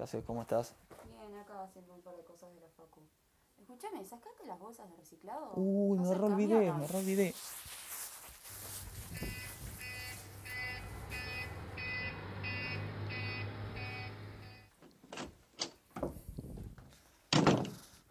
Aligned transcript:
¿Qué 0.00 0.04
haces? 0.04 0.24
¿Cómo 0.24 0.40
estás? 0.40 0.74
Bien, 1.04 1.36
acá 1.36 1.62
haciendo 1.62 1.92
un 1.92 2.00
par 2.00 2.16
de 2.16 2.24
cosas 2.24 2.50
de 2.54 2.60
la 2.62 2.70
facu. 2.70 3.02
Escuchame, 3.58 4.02
¿sacaste 4.02 4.46
las 4.46 4.58
bolsas 4.58 4.88
de 4.88 4.96
reciclado? 4.96 5.52
Uy, 5.56 5.98
me 5.98 6.06
seas 6.06 6.16
re 6.16 6.24
olvidé, 6.24 6.54
camionas. 6.54 6.80
me 6.80 6.86
re 6.86 6.98
olvidé. 7.00 7.34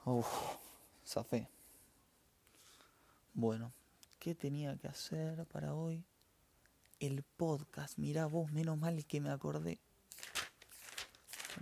Uf, 0.05 0.27
zafé. 1.03 1.49
Bueno, 3.33 3.73
¿qué 4.19 4.35
tenía 4.35 4.77
que 4.77 4.89
hacer 4.89 5.43
para 5.47 5.73
hoy? 5.73 6.05
El 6.99 7.23
podcast, 7.23 7.97
mirá 7.97 8.27
vos, 8.27 8.51
menos 8.51 8.77
mal 8.77 9.03
que 9.07 9.19
me 9.21 9.31
acordé. 9.31 9.79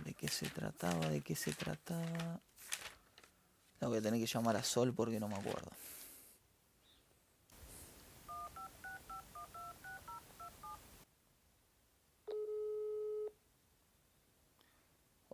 ¿De 0.04 0.14
qué 0.14 0.28
se 0.28 0.48
trataba? 0.48 1.08
¿De 1.08 1.20
qué 1.20 1.34
se 1.34 1.52
trataba? 1.52 2.40
Tengo 3.78 3.92
que 3.92 4.00
tener 4.00 4.20
que 4.20 4.26
llamar 4.26 4.56
a 4.56 4.62
Sol 4.62 4.94
porque 4.94 5.20
no 5.20 5.28
me 5.28 5.36
acuerdo. 5.36 5.70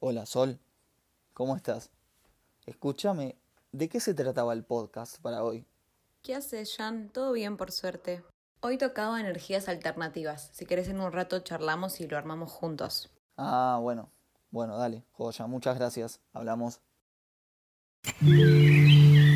Hola 0.06 0.26
Sol, 0.26 0.58
¿cómo 1.32 1.56
estás? 1.56 1.90
Escúchame, 2.66 3.38
¿de 3.72 3.88
qué 3.88 4.00
se 4.00 4.12
trataba 4.12 4.52
el 4.52 4.62
podcast 4.62 5.18
para 5.22 5.42
hoy? 5.42 5.66
¿Qué 6.22 6.34
haces, 6.34 6.76
Jan? 6.76 7.08
Todo 7.08 7.32
bien, 7.32 7.56
por 7.56 7.72
suerte. 7.72 8.22
Hoy 8.60 8.76
tocaba 8.76 9.18
energías 9.18 9.68
alternativas. 9.68 10.50
Si 10.52 10.66
querés 10.66 10.88
en 10.88 11.00
un 11.00 11.12
rato 11.12 11.40
charlamos 11.40 12.00
y 12.00 12.08
lo 12.08 12.18
armamos 12.18 12.50
juntos. 12.50 13.10
Ah, 13.38 13.78
bueno, 13.80 14.10
bueno, 14.54 14.78
dale, 14.78 15.02
joya, 15.10 15.48
muchas 15.48 15.76
gracias, 15.76 16.20
hablamos. 16.32 16.80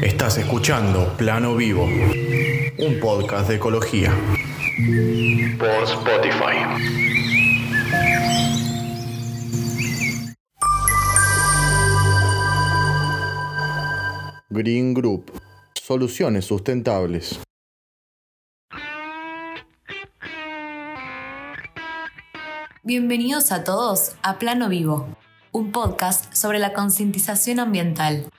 Estás 0.00 0.38
escuchando 0.38 1.12
Plano 1.16 1.56
Vivo, 1.56 1.86
un 1.86 3.00
podcast 3.00 3.48
de 3.48 3.56
ecología. 3.56 4.14
Por 5.58 5.82
Spotify. 5.82 6.54
Green 14.50 14.94
Group. 14.94 15.32
Soluciones 15.74 16.44
sustentables. 16.44 17.40
Bienvenidos 22.88 23.52
a 23.52 23.64
todos 23.64 24.12
a 24.22 24.38
Plano 24.38 24.70
Vivo, 24.70 25.14
un 25.52 25.72
podcast 25.72 26.32
sobre 26.32 26.58
la 26.58 26.72
concientización 26.72 27.60
ambiental. 27.60 28.30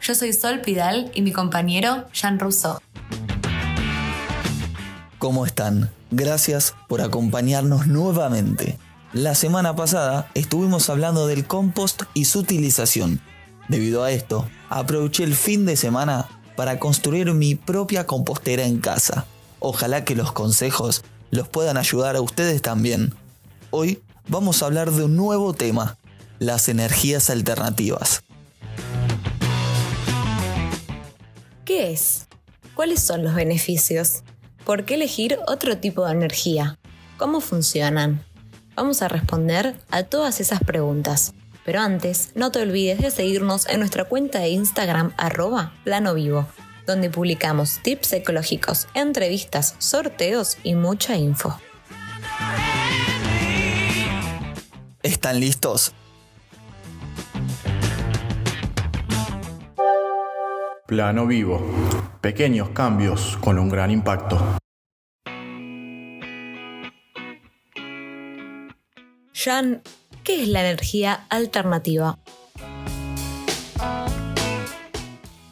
Yo 0.00 0.16
soy 0.16 0.32
Sol 0.32 0.62
Pidal 0.62 1.12
y 1.14 1.22
mi 1.22 1.30
compañero 1.30 2.02
Jan 2.12 2.40
Rousseau. 2.40 2.80
¿Cómo 5.20 5.46
están? 5.46 5.92
Gracias 6.10 6.74
por 6.88 7.02
acompañarnos 7.02 7.86
nuevamente. 7.86 8.80
La 9.12 9.36
semana 9.36 9.76
pasada 9.76 10.28
estuvimos 10.34 10.90
hablando 10.90 11.28
del 11.28 11.46
compost 11.46 12.02
y 12.14 12.24
su 12.24 12.40
utilización. 12.40 13.20
Debido 13.68 14.02
a 14.02 14.10
esto, 14.10 14.48
aproveché 14.70 15.22
el 15.22 15.36
fin 15.36 15.66
de 15.66 15.76
semana 15.76 16.26
para 16.56 16.80
construir 16.80 17.32
mi 17.32 17.54
propia 17.54 18.08
compostera 18.08 18.64
en 18.64 18.78
casa. 18.78 19.24
Ojalá 19.60 20.04
que 20.04 20.16
los 20.16 20.32
consejos 20.32 21.04
los 21.30 21.46
puedan 21.46 21.76
ayudar 21.76 22.16
a 22.16 22.22
ustedes 22.22 22.60
también. 22.60 23.14
Hoy 23.76 24.04
vamos 24.28 24.62
a 24.62 24.66
hablar 24.66 24.92
de 24.92 25.02
un 25.02 25.16
nuevo 25.16 25.52
tema, 25.52 25.98
las 26.38 26.68
energías 26.68 27.28
alternativas. 27.28 28.22
¿Qué 31.64 31.90
es? 31.90 32.28
¿Cuáles 32.76 33.00
son 33.02 33.24
los 33.24 33.34
beneficios? 33.34 34.22
¿Por 34.64 34.84
qué 34.84 34.94
elegir 34.94 35.40
otro 35.48 35.76
tipo 35.78 36.06
de 36.06 36.12
energía? 36.12 36.78
¿Cómo 37.16 37.40
funcionan? 37.40 38.24
Vamos 38.76 39.02
a 39.02 39.08
responder 39.08 39.74
a 39.90 40.04
todas 40.04 40.38
esas 40.38 40.62
preguntas. 40.62 41.34
Pero 41.64 41.80
antes, 41.80 42.30
no 42.36 42.52
te 42.52 42.60
olvides 42.60 43.00
de 43.00 43.10
seguirnos 43.10 43.68
en 43.68 43.80
nuestra 43.80 44.04
cuenta 44.04 44.38
de 44.38 44.50
Instagram 44.50 45.14
arroba 45.16 45.74
plano 45.82 46.14
vivo, 46.14 46.46
donde 46.86 47.10
publicamos 47.10 47.80
tips 47.82 48.12
ecológicos, 48.12 48.86
entrevistas, 48.94 49.74
sorteos 49.80 50.58
y 50.62 50.76
mucha 50.76 51.16
info. 51.16 51.58
¿Están 55.04 55.38
listos? 55.38 55.92
Plano 60.86 61.26
Vivo. 61.26 61.60
Pequeños 62.22 62.70
cambios 62.70 63.36
con 63.42 63.58
un 63.58 63.68
gran 63.68 63.90
impacto. 63.90 64.38
Jan, 69.34 69.82
¿qué 70.24 70.42
es 70.42 70.48
la 70.48 70.66
energía 70.66 71.26
alternativa? 71.28 72.18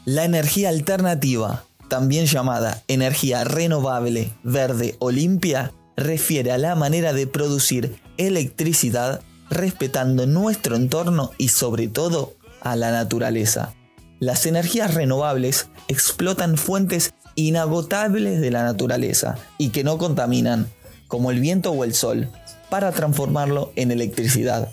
La 0.07 0.25
energía 0.25 0.71
alternativa, 0.71 1.65
también 1.89 2.25
llamada 2.25 2.83
energía 2.89 3.45
renovable, 3.45 4.33
verde 4.45 4.97
o 4.99 5.11
limpia, 5.11 5.73
refiere 5.95 6.53
a 6.53 6.59
la 6.59 6.75
manera 6.75 7.13
de 7.13 7.27
producir 7.27 8.01
electricidad 8.17 9.21
respetando 9.53 10.27
nuestro 10.27 10.77
entorno 10.77 11.31
y 11.39 11.49
sobre 11.49 11.89
todo 11.89 12.35
a 12.61 12.77
la 12.77 12.91
naturaleza. 12.91 13.75
Las 14.19 14.47
energías 14.47 14.95
renovables 14.95 15.69
explotan 15.89 16.57
fuentes 16.57 17.15
inagotables 17.35 18.41
de 18.41 18.51
la 18.51 18.63
naturaleza 18.63 19.37
y 19.59 19.71
que 19.71 19.85
no 19.85 19.99
contaminan, 19.99 20.69
como 21.09 21.31
el 21.31 21.41
viento 21.41 21.73
o 21.73 21.85
el 21.85 21.95
sol, 21.95 22.31
para 22.71 22.93
transformarlo 22.93 23.73
en 23.77 23.91
electricidad. 23.91 24.71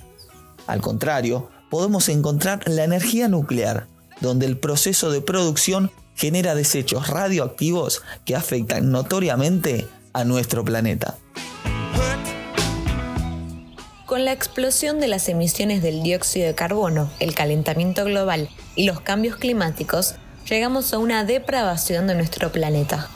Al 0.68 0.82
contrario, 0.82 1.50
podemos 1.70 2.10
encontrar 2.10 2.62
la 2.68 2.84
energía 2.84 3.28
nuclear, 3.28 3.88
donde 4.22 4.46
el 4.46 4.58
proceso 4.58 5.12
de 5.12 5.22
producción 5.22 5.92
genera 6.16 6.54
desechos 6.54 7.08
radioactivos 7.08 8.04
que 8.26 8.36
afectan 8.36 8.92
notoriamente 8.92 9.88
a 10.14 10.26
nuestro 10.26 10.64
planeta. 10.66 11.18
Con 14.20 14.26
la 14.26 14.34
explosión 14.34 15.00
de 15.00 15.08
las 15.08 15.30
emisiones 15.30 15.82
del 15.82 16.04
dióxido 16.04 16.48
de 16.48 16.54
carbono, 16.54 17.10
el 17.22 17.34
calentamiento 17.34 18.04
global 18.04 18.50
y 18.76 18.84
los 18.84 19.00
cambios 19.00 19.38
climáticos, 19.38 20.16
llegamos 20.50 20.94
a 20.94 20.98
una 20.98 21.24
depravación 21.24 22.06
de 22.06 22.16
nuestro 22.16 22.52
planeta. 22.52 23.10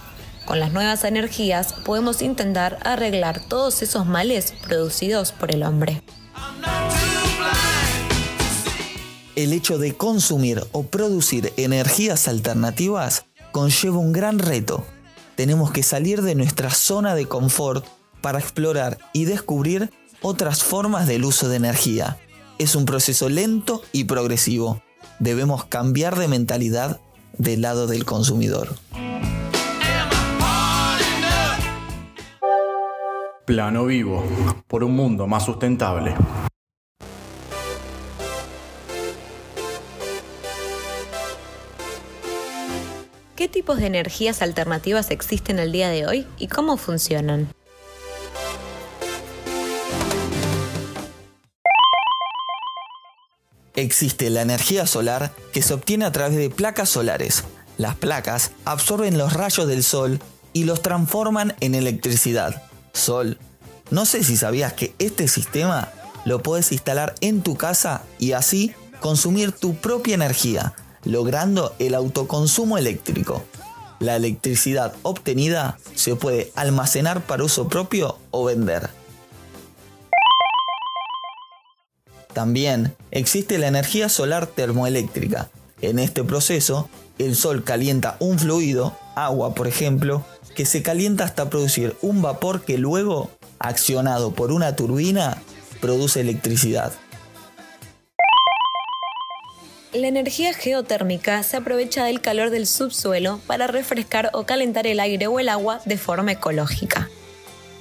Con 0.45 0.61
las 0.61 0.71
nuevas 0.71 1.03
energías 1.03 1.73
podemos 1.83 2.21
intentar 2.21 2.79
arreglar 2.85 3.41
todos 3.49 3.81
esos 3.81 4.05
males 4.05 4.53
producidos 4.65 5.33
por 5.33 5.53
el 5.53 5.63
hombre. 5.63 6.01
El 9.35 9.51
hecho 9.51 9.77
de 9.77 9.97
consumir 9.97 10.63
o 10.71 10.83
producir 10.83 11.51
energías 11.57 12.29
alternativas 12.29 13.25
conlleva 13.51 13.97
un 13.97 14.13
gran 14.13 14.39
reto. 14.39 14.85
Tenemos 15.35 15.69
que 15.69 15.83
salir 15.83 16.21
de 16.21 16.35
nuestra 16.35 16.69
zona 16.69 17.13
de 17.13 17.25
confort 17.25 17.85
para 18.21 18.39
explorar 18.39 18.99
y 19.11 19.25
descubrir 19.25 19.91
otras 20.23 20.63
formas 20.63 21.05
del 21.05 21.25
uso 21.25 21.49
de 21.49 21.57
energía. 21.57 22.17
Es 22.57 22.75
un 22.75 22.85
proceso 22.85 23.29
lento 23.29 23.83
y 23.91 24.05
progresivo. 24.05 24.81
Debemos 25.19 25.65
cambiar 25.65 26.17
de 26.17 26.27
mentalidad 26.27 26.99
del 27.37 27.61
lado 27.61 27.85
del 27.85 28.05
consumidor. 28.05 28.75
Plano 33.45 33.85
Vivo. 33.85 34.23
Por 34.67 34.83
un 34.83 34.95
mundo 34.95 35.27
más 35.27 35.45
sustentable. 35.45 36.15
¿Qué 43.35 43.49
tipos 43.49 43.77
de 43.77 43.87
energías 43.87 44.41
alternativas 44.41 45.11
existen 45.11 45.59
el 45.59 45.73
día 45.73 45.89
de 45.89 46.07
hoy 46.07 46.25
y 46.37 46.47
cómo 46.47 46.77
funcionan? 46.77 47.49
Existe 53.75 54.29
la 54.29 54.41
energía 54.41 54.85
solar 54.85 55.33
que 55.51 55.63
se 55.63 55.73
obtiene 55.73 56.05
a 56.05 56.11
través 56.11 56.37
de 56.37 56.49
placas 56.49 56.89
solares. 56.89 57.43
Las 57.77 57.95
placas 57.95 58.51
absorben 58.65 59.17
los 59.17 59.33
rayos 59.33 59.67
del 59.67 59.83
sol 59.83 60.19
y 60.53 60.65
los 60.65 60.81
transforman 60.81 61.55
en 61.59 61.73
electricidad. 61.73 62.63
Sol. 62.93 63.39
No 63.89 64.05
sé 64.05 64.23
si 64.23 64.37
sabías 64.37 64.73
que 64.73 64.93
este 64.99 65.27
sistema 65.27 65.91
lo 66.25 66.43
puedes 66.43 66.71
instalar 66.71 67.15
en 67.21 67.41
tu 67.41 67.55
casa 67.55 68.03
y 68.19 68.33
así 68.33 68.73
consumir 68.99 69.51
tu 69.51 69.75
propia 69.75 70.13
energía, 70.13 70.73
logrando 71.03 71.75
el 71.79 71.95
autoconsumo 71.95 72.77
eléctrico. 72.77 73.43
La 73.99 74.15
electricidad 74.15 74.93
obtenida 75.01 75.77
se 75.95 76.15
puede 76.15 76.51
almacenar 76.55 77.21
para 77.21 77.43
uso 77.43 77.67
propio 77.67 78.19
o 78.31 78.45
vender. 78.45 78.89
También 82.33 82.95
existe 83.11 83.57
la 83.57 83.67
energía 83.67 84.09
solar 84.09 84.47
termoeléctrica. 84.47 85.49
En 85.81 85.99
este 85.99 86.23
proceso, 86.23 86.89
el 87.19 87.35
sol 87.35 87.63
calienta 87.63 88.17
un 88.19 88.39
fluido, 88.39 88.97
agua 89.15 89.53
por 89.53 89.67
ejemplo, 89.67 90.25
que 90.55 90.65
se 90.65 90.81
calienta 90.81 91.23
hasta 91.23 91.49
producir 91.49 91.95
un 92.01 92.21
vapor 92.21 92.63
que 92.63 92.77
luego, 92.77 93.29
accionado 93.59 94.33
por 94.33 94.51
una 94.51 94.75
turbina, 94.75 95.41
produce 95.79 96.21
electricidad. 96.21 96.93
La 99.93 100.07
energía 100.07 100.53
geotérmica 100.53 101.43
se 101.43 101.57
aprovecha 101.57 102.05
del 102.05 102.19
calor 102.19 102.49
del 102.49 102.65
subsuelo 102.65 103.39
para 103.45 103.67
refrescar 103.67 104.31
o 104.33 104.43
calentar 104.43 104.87
el 104.87 104.99
aire 104.99 105.27
o 105.27 105.39
el 105.39 105.49
agua 105.49 105.81
de 105.85 105.97
forma 105.97 106.31
ecológica. 106.31 107.09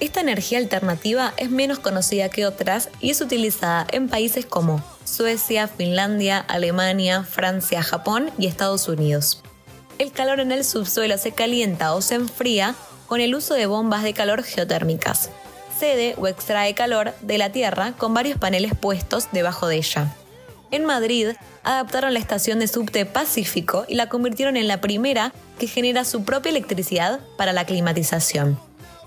Esta 0.03 0.19
energía 0.19 0.57
alternativa 0.57 1.33
es 1.37 1.49
menos 1.49 1.79
conocida 1.79 2.27
que 2.27 2.45
otras 2.45 2.89
y 2.99 3.11
es 3.11 3.21
utilizada 3.21 3.87
en 3.89 4.09
países 4.09 4.45
como 4.45 4.83
Suecia, 5.05 5.69
Finlandia, 5.69 6.39
Alemania, 6.39 7.23
Francia, 7.23 7.81
Japón 7.81 8.29
y 8.37 8.47
Estados 8.47 8.89
Unidos. 8.89 9.41
El 9.99 10.11
calor 10.11 10.41
en 10.41 10.51
el 10.51 10.65
subsuelo 10.65 11.17
se 11.17 11.31
calienta 11.31 11.93
o 11.93 12.01
se 12.01 12.15
enfría 12.15 12.75
con 13.07 13.21
el 13.21 13.33
uso 13.33 13.53
de 13.53 13.65
bombas 13.65 14.03
de 14.03 14.13
calor 14.13 14.43
geotérmicas. 14.43 15.29
Cede 15.79 16.15
o 16.17 16.27
extrae 16.27 16.73
calor 16.73 17.13
de 17.21 17.37
la 17.37 17.53
Tierra 17.53 17.93
con 17.97 18.13
varios 18.13 18.37
paneles 18.37 18.73
puestos 18.75 19.29
debajo 19.31 19.67
de 19.67 19.77
ella. 19.77 20.13
En 20.71 20.83
Madrid, 20.83 21.29
adaptaron 21.63 22.13
la 22.13 22.19
estación 22.19 22.59
de 22.59 22.67
subte 22.67 23.05
Pacífico 23.05 23.85
y 23.87 23.95
la 23.95 24.09
convirtieron 24.09 24.57
en 24.57 24.67
la 24.67 24.81
primera 24.81 25.31
que 25.57 25.67
genera 25.67 26.03
su 26.03 26.25
propia 26.25 26.49
electricidad 26.49 27.21
para 27.37 27.53
la 27.53 27.65
climatización. 27.65 28.59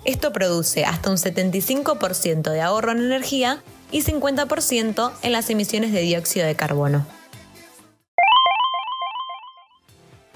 Esto 0.07 0.33
produce 0.33 0.85
hasta 0.85 1.11
un 1.11 1.17
75% 1.17 2.53
de 2.53 2.61
ahorro 2.61 2.93
en 2.93 2.99
energía 2.99 3.61
y 3.91 4.03
50% 4.03 5.11
en 5.23 5.33
las 5.33 5.51
emisiones 5.51 5.91
de 5.91 6.01
dióxido 6.01 6.47
de 6.47 6.55
carbono. 6.55 7.05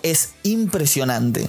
Es 0.02 0.30
impresionante. 0.42 1.48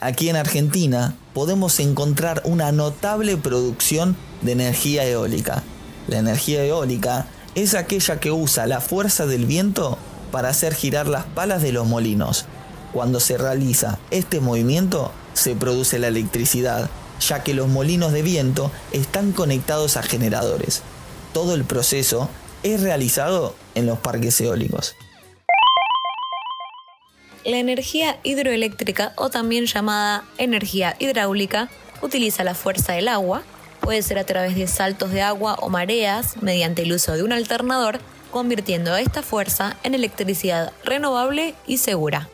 Aquí 0.00 0.28
en 0.28 0.34
Argentina 0.34 1.14
podemos 1.32 1.78
encontrar 1.78 2.42
una 2.44 2.72
notable 2.72 3.36
producción 3.36 4.16
de 4.42 4.50
energía 4.50 5.04
eólica. 5.06 5.62
La 6.08 6.18
energía 6.18 6.64
eólica 6.64 7.26
es 7.54 7.74
aquella 7.74 8.18
que 8.18 8.32
usa 8.32 8.66
la 8.66 8.80
fuerza 8.80 9.26
del 9.26 9.46
viento 9.46 9.96
para 10.32 10.48
hacer 10.48 10.74
girar 10.74 11.06
las 11.06 11.24
palas 11.24 11.62
de 11.62 11.70
los 11.70 11.86
molinos. 11.86 12.46
Cuando 12.92 13.20
se 13.20 13.38
realiza 13.38 14.00
este 14.10 14.40
movimiento 14.40 15.12
se 15.34 15.54
produce 15.54 16.00
la 16.00 16.08
electricidad, 16.08 16.90
ya 17.20 17.42
que 17.42 17.54
los 17.54 17.68
molinos 17.68 18.12
de 18.12 18.22
viento 18.22 18.70
están 18.92 19.32
conectados 19.32 19.96
a 19.96 20.02
generadores. 20.02 20.82
Todo 21.32 21.54
el 21.54 21.64
proceso 21.64 22.28
es 22.62 22.80
realizado 22.80 23.54
en 23.74 23.86
los 23.86 23.98
parques 23.98 24.40
eólicos. 24.40 24.94
La 27.44 27.58
energía 27.58 28.18
hidroeléctrica 28.22 29.12
o 29.16 29.28
también 29.28 29.66
llamada 29.66 30.24
energía 30.38 30.96
hidráulica 30.98 31.68
utiliza 32.00 32.42
la 32.44 32.54
fuerza 32.54 32.94
del 32.94 33.08
agua 33.08 33.42
Puede 33.84 34.00
ser 34.00 34.18
a 34.18 34.24
través 34.24 34.56
de 34.56 34.66
saltos 34.66 35.10
de 35.10 35.20
agua 35.20 35.56
o 35.60 35.68
mareas 35.68 36.40
mediante 36.40 36.82
el 36.82 36.92
uso 36.94 37.12
de 37.12 37.22
un 37.22 37.34
alternador, 37.34 38.00
convirtiendo 38.30 38.96
esta 38.96 39.22
fuerza 39.22 39.76
en 39.82 39.92
electricidad 39.92 40.72
renovable 40.84 41.54
y 41.66 41.76
segura. 41.76 42.30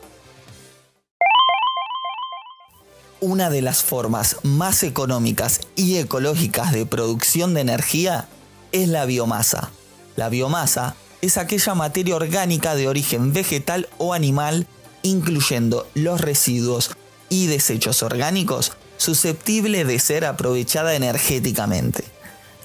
Una 3.23 3.51
de 3.51 3.61
las 3.61 3.83
formas 3.83 4.37
más 4.41 4.81
económicas 4.81 5.59
y 5.75 5.97
ecológicas 5.97 6.71
de 6.71 6.87
producción 6.87 7.53
de 7.53 7.61
energía 7.61 8.27
es 8.71 8.87
la 8.87 9.05
biomasa. 9.05 9.69
La 10.15 10.27
biomasa 10.27 10.95
es 11.21 11.37
aquella 11.37 11.75
materia 11.75 12.15
orgánica 12.15 12.73
de 12.73 12.87
origen 12.87 13.31
vegetal 13.31 13.87
o 13.99 14.15
animal, 14.15 14.65
incluyendo 15.03 15.87
los 15.93 16.19
residuos 16.19 16.97
y 17.29 17.45
desechos 17.45 18.01
orgánicos 18.01 18.71
susceptible 18.97 19.85
de 19.85 19.99
ser 19.99 20.25
aprovechada 20.25 20.95
energéticamente. 20.95 22.03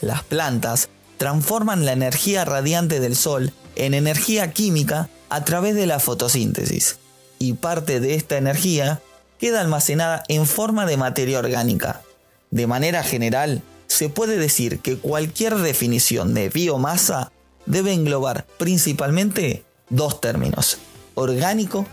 Las 0.00 0.22
plantas 0.22 0.88
transforman 1.18 1.84
la 1.84 1.92
energía 1.92 2.46
radiante 2.46 2.98
del 2.98 3.14
sol 3.14 3.52
en 3.74 3.92
energía 3.92 4.54
química 4.54 5.10
a 5.28 5.44
través 5.44 5.74
de 5.74 5.86
la 5.86 6.00
fotosíntesis, 6.00 6.96
y 7.38 7.52
parte 7.52 8.00
de 8.00 8.14
esta 8.14 8.38
energía 8.38 9.02
queda 9.38 9.60
almacenada 9.60 10.22
en 10.28 10.46
forma 10.46 10.86
de 10.86 10.96
materia 10.96 11.38
orgánica. 11.38 12.02
De 12.50 12.66
manera 12.66 13.02
general, 13.02 13.62
se 13.86 14.08
puede 14.08 14.36
decir 14.38 14.80
que 14.80 14.98
cualquier 14.98 15.54
definición 15.56 16.34
de 16.34 16.48
biomasa 16.48 17.32
debe 17.66 17.92
englobar 17.92 18.46
principalmente 18.58 19.64
dos 19.88 20.20
términos, 20.20 20.78
orgánico 21.14 21.86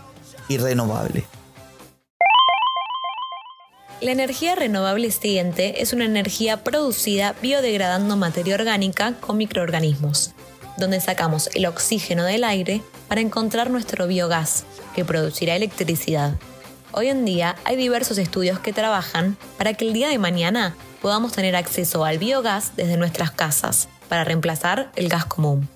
y 0.48 0.58
renovable. 0.58 1.24
La 4.00 4.12
energía 4.12 4.54
renovable 4.54 5.10
siguiente 5.10 5.80
es 5.80 5.92
una 5.92 6.04
energía 6.04 6.62
producida 6.62 7.34
biodegradando 7.40 8.16
materia 8.16 8.54
orgánica 8.54 9.14
con 9.20 9.38
microorganismos, 9.38 10.32
donde 10.76 11.00
sacamos 11.00 11.48
el 11.54 11.64
oxígeno 11.66 12.24
del 12.24 12.44
aire 12.44 12.82
para 13.08 13.22
encontrar 13.22 13.70
nuestro 13.70 14.06
biogás, 14.06 14.64
que 14.94 15.04
producirá 15.04 15.56
electricidad. 15.56 16.34
Hoy 16.96 17.08
en 17.08 17.24
día 17.24 17.56
hay 17.64 17.74
diversos 17.74 18.18
estudios 18.18 18.60
que 18.60 18.72
trabajan 18.72 19.36
para 19.58 19.74
que 19.74 19.84
el 19.84 19.92
día 19.92 20.08
de 20.08 20.18
mañana 20.18 20.76
podamos 21.02 21.32
tener 21.32 21.56
acceso 21.56 22.04
al 22.04 22.18
biogás 22.18 22.76
desde 22.76 22.96
nuestras 22.96 23.32
casas, 23.32 23.88
para 24.08 24.22
reemplazar 24.22 24.92
el 24.94 25.08
gas 25.08 25.24
común. 25.24 25.68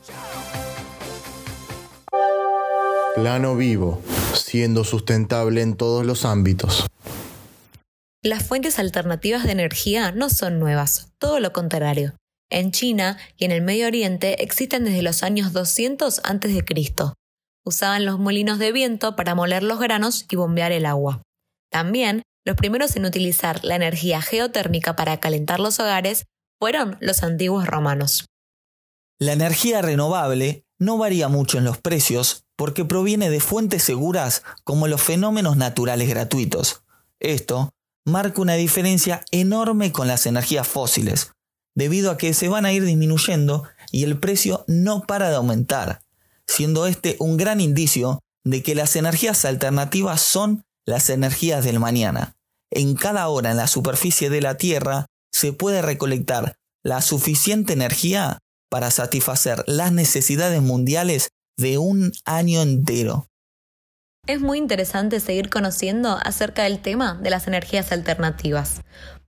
Plano 3.17 3.57
vivo, 3.57 4.01
siendo 4.33 4.85
sustentable 4.85 5.61
en 5.63 5.75
todos 5.75 6.07
los 6.07 6.25
ámbitos. 6.25 6.87
Las 8.23 8.47
fuentes 8.47 8.79
alternativas 8.79 9.43
de 9.43 9.51
energía 9.51 10.13
no 10.13 10.31
son 10.31 10.61
nuevas, 10.61 11.09
todo 11.19 11.41
lo 11.41 11.53
contrario. 11.53 12.15
En 12.49 12.71
China 12.71 13.19
y 13.37 13.45
en 13.45 13.51
el 13.51 13.63
Medio 13.63 13.89
Oriente 13.89 14.45
existen 14.45 14.85
desde 14.85 15.03
los 15.03 15.25
años 15.25 15.53
200 15.53 16.21
a.C. 16.23 16.65
Usaban 17.69 18.07
los 18.07 18.19
molinos 18.19 18.59
de 18.59 18.73
viento 18.73 19.15
para 19.15 19.35
moler 19.35 19.63
los 19.63 19.79
granos 19.79 20.25
y 20.31 20.37
bombear 20.37 20.73
el 20.73 20.87
agua. 20.87 21.21
También, 21.71 22.23
los 22.47 22.57
primeros 22.57 22.97
en 22.97 23.05
utilizar 23.05 23.63
la 23.63 23.77
energía 23.77 24.23
geotérmica 24.23 24.97
para 24.97 25.21
calentar 25.21 25.61
los 25.61 25.79
hogares 25.79 26.25
fueron 26.59 26.97
los 27.01 27.23
antiguos 27.23 27.67
romanos. 27.67 28.25
La 29.21 29.35
energía 29.35 29.83
renovable 29.83 30.65
no 30.79 30.97
varía 30.97 31.29
mucho 31.29 31.59
en 31.59 31.65
los 31.65 31.77
precios 31.77 32.47
porque 32.57 32.87
proviene 32.87 33.29
de 33.29 33.39
fuentes 33.39 33.83
seguras 33.83 34.45
como 34.65 34.89
los 34.89 35.03
fenómenos 35.03 35.59
naturales 35.59 36.09
gratuitos. 36.09 36.85
Esto 37.21 37.69
marca 38.07 38.41
una 38.41 38.55
diferencia 38.55 39.27
enorme 39.31 39.93
con 39.93 40.09
las 40.09 40.25
energías 40.25 40.67
fósiles, 40.67 41.33
debido 41.75 42.11
a 42.11 42.17
que 42.17 42.33
se 42.33 42.49
van 42.49 42.65
a 42.65 42.73
ir 42.73 42.87
disminuyendo 42.87 43.65
y 43.93 44.05
el 44.05 44.19
precio 44.19 44.65
no 44.69 45.03
para 45.03 45.29
de 45.29 45.37
aumentar, 45.37 46.01
siendo 46.49 46.87
este 46.87 47.17
un 47.21 47.37
gran 47.37 47.61
indicio 47.61 48.21
de 48.45 48.63
que 48.63 48.75
las 48.75 48.97
energías 48.97 49.45
alternativas 49.45 50.21
son 50.21 50.65
las 50.87 51.11
energías 51.11 51.65
del 51.65 51.79
mañana. 51.79 52.35
En 52.71 52.95
cada 52.97 53.29
hora 53.29 53.51
en 53.51 53.57
la 53.57 53.69
superficie 53.69 54.31
de 54.31 54.41
la 54.41 54.57
Tierra 54.57 55.07
se 55.33 55.53
puede 55.53 55.83
recolectar 55.83 56.57
la 56.83 57.03
suficiente 57.03 57.75
energía 57.75 58.39
para 58.71 58.91
satisfacer 58.91 59.63
las 59.67 59.93
necesidades 59.93 60.63
mundiales 60.63 61.31
de 61.57 61.79
un 61.79 62.13
año 62.25 62.63
entero. 62.63 63.29
Es 64.27 64.41
muy 64.41 64.59
interesante 64.59 65.21
seguir 65.21 65.49
conociendo 65.49 66.19
acerca 66.23 66.65
del 66.65 66.81
tema 66.81 67.15
de 67.15 67.31
las 67.31 67.47
energías 67.47 67.93
alternativas. 67.93 68.83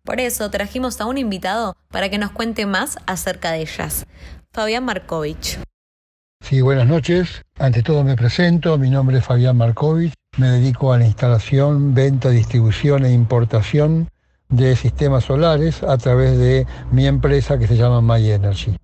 Por 0.04 0.20
eso 0.20 0.50
trajimos 0.50 1.00
a 1.00 1.06
un 1.06 1.18
invitado 1.18 1.76
para 1.88 2.08
que 2.08 2.18
nos 2.18 2.32
cuente 2.32 2.66
más 2.66 2.96
acerca 3.06 3.52
de 3.52 3.62
ellas. 3.62 4.06
Fabián 4.52 4.84
Markovich. 4.84 5.58
Sí, 6.40 6.62
buenas 6.62 6.86
noches. 6.88 7.42
Ante 7.58 7.82
todo 7.82 8.02
me 8.02 8.16
presento, 8.16 8.76
mi 8.76 8.90
nombre 8.90 9.18
es 9.18 9.24
Fabián 9.24 9.56
Markovich, 9.56 10.14
me 10.38 10.48
dedico 10.48 10.92
a 10.92 10.98
la 10.98 11.06
instalación, 11.06 11.94
venta, 11.94 12.30
distribución 12.30 13.04
e 13.04 13.12
importación 13.12 14.08
de 14.48 14.74
sistemas 14.74 15.24
solares 15.24 15.82
a 15.84 15.96
través 15.98 16.36
de 16.38 16.66
mi 16.90 17.06
empresa 17.06 17.58
que 17.58 17.68
se 17.68 17.76
llama 17.76 18.00
My 18.00 18.28
Energy. 18.28 18.74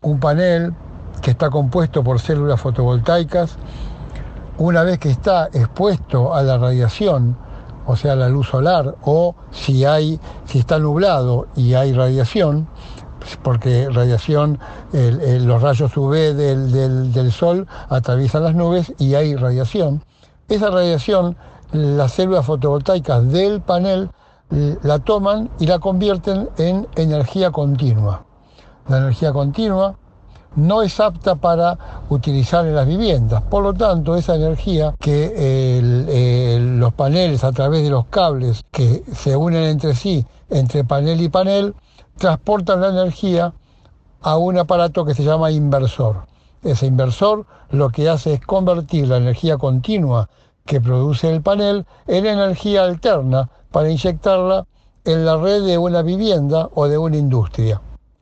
Un 0.00 0.18
panel 0.18 0.72
que 1.20 1.30
está 1.30 1.48
compuesto 1.50 2.02
por 2.02 2.18
células 2.18 2.60
fotovoltaicas 2.60 3.56
una 4.58 4.82
vez 4.82 4.98
que 4.98 5.10
está 5.10 5.48
expuesto 5.52 6.34
a 6.34 6.42
la 6.42 6.58
radiación, 6.58 7.36
o 7.86 7.94
sea, 7.94 8.16
la 8.16 8.28
luz 8.28 8.48
solar, 8.48 8.96
o 9.02 9.36
si, 9.52 9.84
hay, 9.84 10.18
si 10.46 10.58
está 10.58 10.78
nublado 10.78 11.46
y 11.54 11.74
hay 11.74 11.92
radiación, 11.92 12.68
porque 13.42 13.88
radiación, 13.90 14.58
los 14.92 15.62
rayos 15.62 15.96
UV 15.96 16.34
del, 16.34 17.12
del, 17.12 17.32
sol 17.32 17.66
atraviesan 17.88 18.44
las 18.44 18.54
nubes 18.54 18.92
y 18.98 19.14
hay 19.14 19.36
radiación. 19.36 20.02
Esa 20.48 20.70
radiación, 20.70 21.36
las 21.72 22.12
células 22.12 22.46
fotovoltaicas 22.46 23.30
del 23.30 23.60
panel 23.60 24.10
la 24.50 24.98
toman 24.98 25.50
y 25.58 25.66
la 25.66 25.78
convierten 25.78 26.48
en 26.58 26.86
energía 26.96 27.50
continua. 27.50 28.24
La 28.88 28.98
energía 28.98 29.32
continua 29.32 29.96
no 30.56 30.82
es 30.82 31.00
apta 31.00 31.36
para 31.36 32.04
utilizar 32.10 32.66
en 32.66 32.74
las 32.74 32.86
viviendas. 32.86 33.42
Por 33.42 33.62
lo 33.62 33.72
tanto, 33.72 34.16
esa 34.16 34.34
energía 34.34 34.94
que 34.98 36.58
los 36.60 36.92
paneles 36.92 37.44
a 37.44 37.52
través 37.52 37.82
de 37.82 37.90
los 37.90 38.06
cables 38.06 38.64
que 38.70 39.02
se 39.14 39.36
unen 39.36 39.64
entre 39.64 39.94
sí, 39.94 40.24
entre 40.50 40.84
panel 40.84 41.20
y 41.22 41.28
panel, 41.28 41.74
transportan 42.18 42.80
la 42.80 42.88
energía 42.88 43.52
a 44.20 44.36
un 44.36 44.58
aparato 44.58 45.04
que 45.04 45.14
se 45.14 45.24
llama 45.24 45.50
inversor. 45.50 46.26
Ese 46.62 46.86
inversor 46.86 47.44
lo 47.70 47.90
que 47.90 48.08
hace 48.08 48.34
es 48.34 48.40
convertir 48.40 49.08
la 49.08 49.16
energía 49.16 49.58
continua 49.58 50.28
que 50.64 50.80
produce 50.80 51.28
el 51.28 51.42
panel 51.42 51.86
en 52.06 52.26
energía 52.26 52.84
alterna 52.84 53.50
para 53.72 53.90
inyectarla 53.90 54.66
en 55.04 55.24
la 55.24 55.36
red 55.36 55.64
de 55.64 55.78
una 55.78 56.02
vivienda 56.02 56.68
o 56.74 56.86
de 56.86 56.98
una 56.98 57.16
industria. 57.16 57.80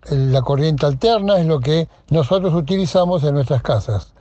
La 0.09 0.41
corriente 0.41 0.87
alterna 0.87 1.39
es 1.39 1.47
lo 1.47 1.61
que 1.61 1.89
nosotros 2.09 2.55
utilizamos 2.55 3.23
en 3.25 3.35
nuestras 3.35 3.63
casas 3.63 4.15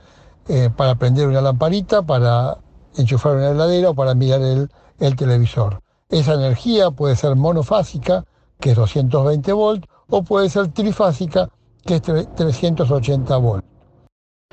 eh, 0.48 0.68
para 0.76 0.96
prender 0.96 1.28
una 1.28 1.40
lamparita, 1.40 2.02
para 2.02 2.58
enchufar 2.96 3.36
una 3.36 3.50
heladera 3.50 3.90
o 3.90 3.94
para 3.94 4.14
mirar 4.14 4.42
el, 4.42 4.70
el 4.98 5.16
televisor. 5.16 5.80
Esa 6.10 6.34
energía 6.34 6.90
puede 6.90 7.16
ser 7.16 7.36
monofásica, 7.36 8.24
que 8.60 8.70
es 8.70 8.76
220 8.76 9.52
volts, 9.52 9.88
o 10.08 10.22
puede 10.22 10.48
ser 10.48 10.68
trifásica, 10.68 11.48
que 11.84 11.96
es 11.96 12.02
380 12.02 13.36
volts. 13.36 13.66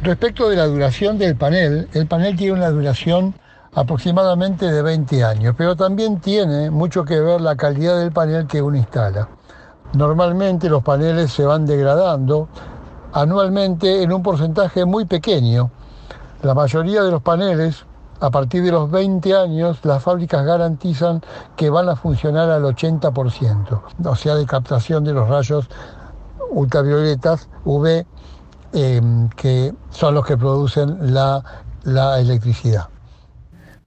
Respecto 0.01 0.49
de 0.49 0.55
la 0.55 0.67
duración 0.67 1.17
del 1.17 1.35
panel, 1.35 1.89
el 1.93 2.07
panel 2.07 2.35
tiene 2.35 2.53
una 2.53 2.69
duración 2.69 3.33
aproximadamente 3.73 4.71
de 4.71 4.81
20 4.81 5.23
años, 5.23 5.55
pero 5.57 5.75
también 5.75 6.19
tiene 6.19 6.71
mucho 6.71 7.03
que 7.03 7.19
ver 7.19 7.41
la 7.41 7.55
calidad 7.55 7.99
del 7.99 8.11
panel 8.11 8.47
que 8.47 8.61
uno 8.61 8.77
instala. 8.77 9.27
Normalmente 9.93 10.69
los 10.69 10.83
paneles 10.83 11.31
se 11.31 11.43
van 11.45 11.65
degradando 11.65 12.47
anualmente 13.13 14.03
en 14.03 14.13
un 14.13 14.21
porcentaje 14.21 14.85
muy 14.85 15.05
pequeño. 15.05 15.71
La 16.43 16.53
mayoría 16.53 17.03
de 17.03 17.11
los 17.11 17.21
paneles, 17.21 17.85
a 18.19 18.29
partir 18.31 18.63
de 18.63 18.71
los 18.71 18.89
20 18.89 19.35
años, 19.35 19.79
las 19.83 20.03
fábricas 20.03 20.45
garantizan 20.45 21.21
que 21.55 21.69
van 21.69 21.89
a 21.89 21.95
funcionar 21.95 22.49
al 22.49 22.63
80%, 22.63 23.81
o 24.05 24.15
sea, 24.15 24.35
de 24.35 24.45
captación 24.45 25.03
de 25.03 25.13
los 25.13 25.27
rayos 25.27 25.67
ultravioletas 26.49 27.49
UV, 27.65 28.05
eh, 28.73 29.01
que 29.35 29.73
son 29.91 30.15
los 30.15 30.25
que 30.25 30.37
producen 30.37 31.13
la, 31.13 31.43
la 31.83 32.19
electricidad. 32.19 32.89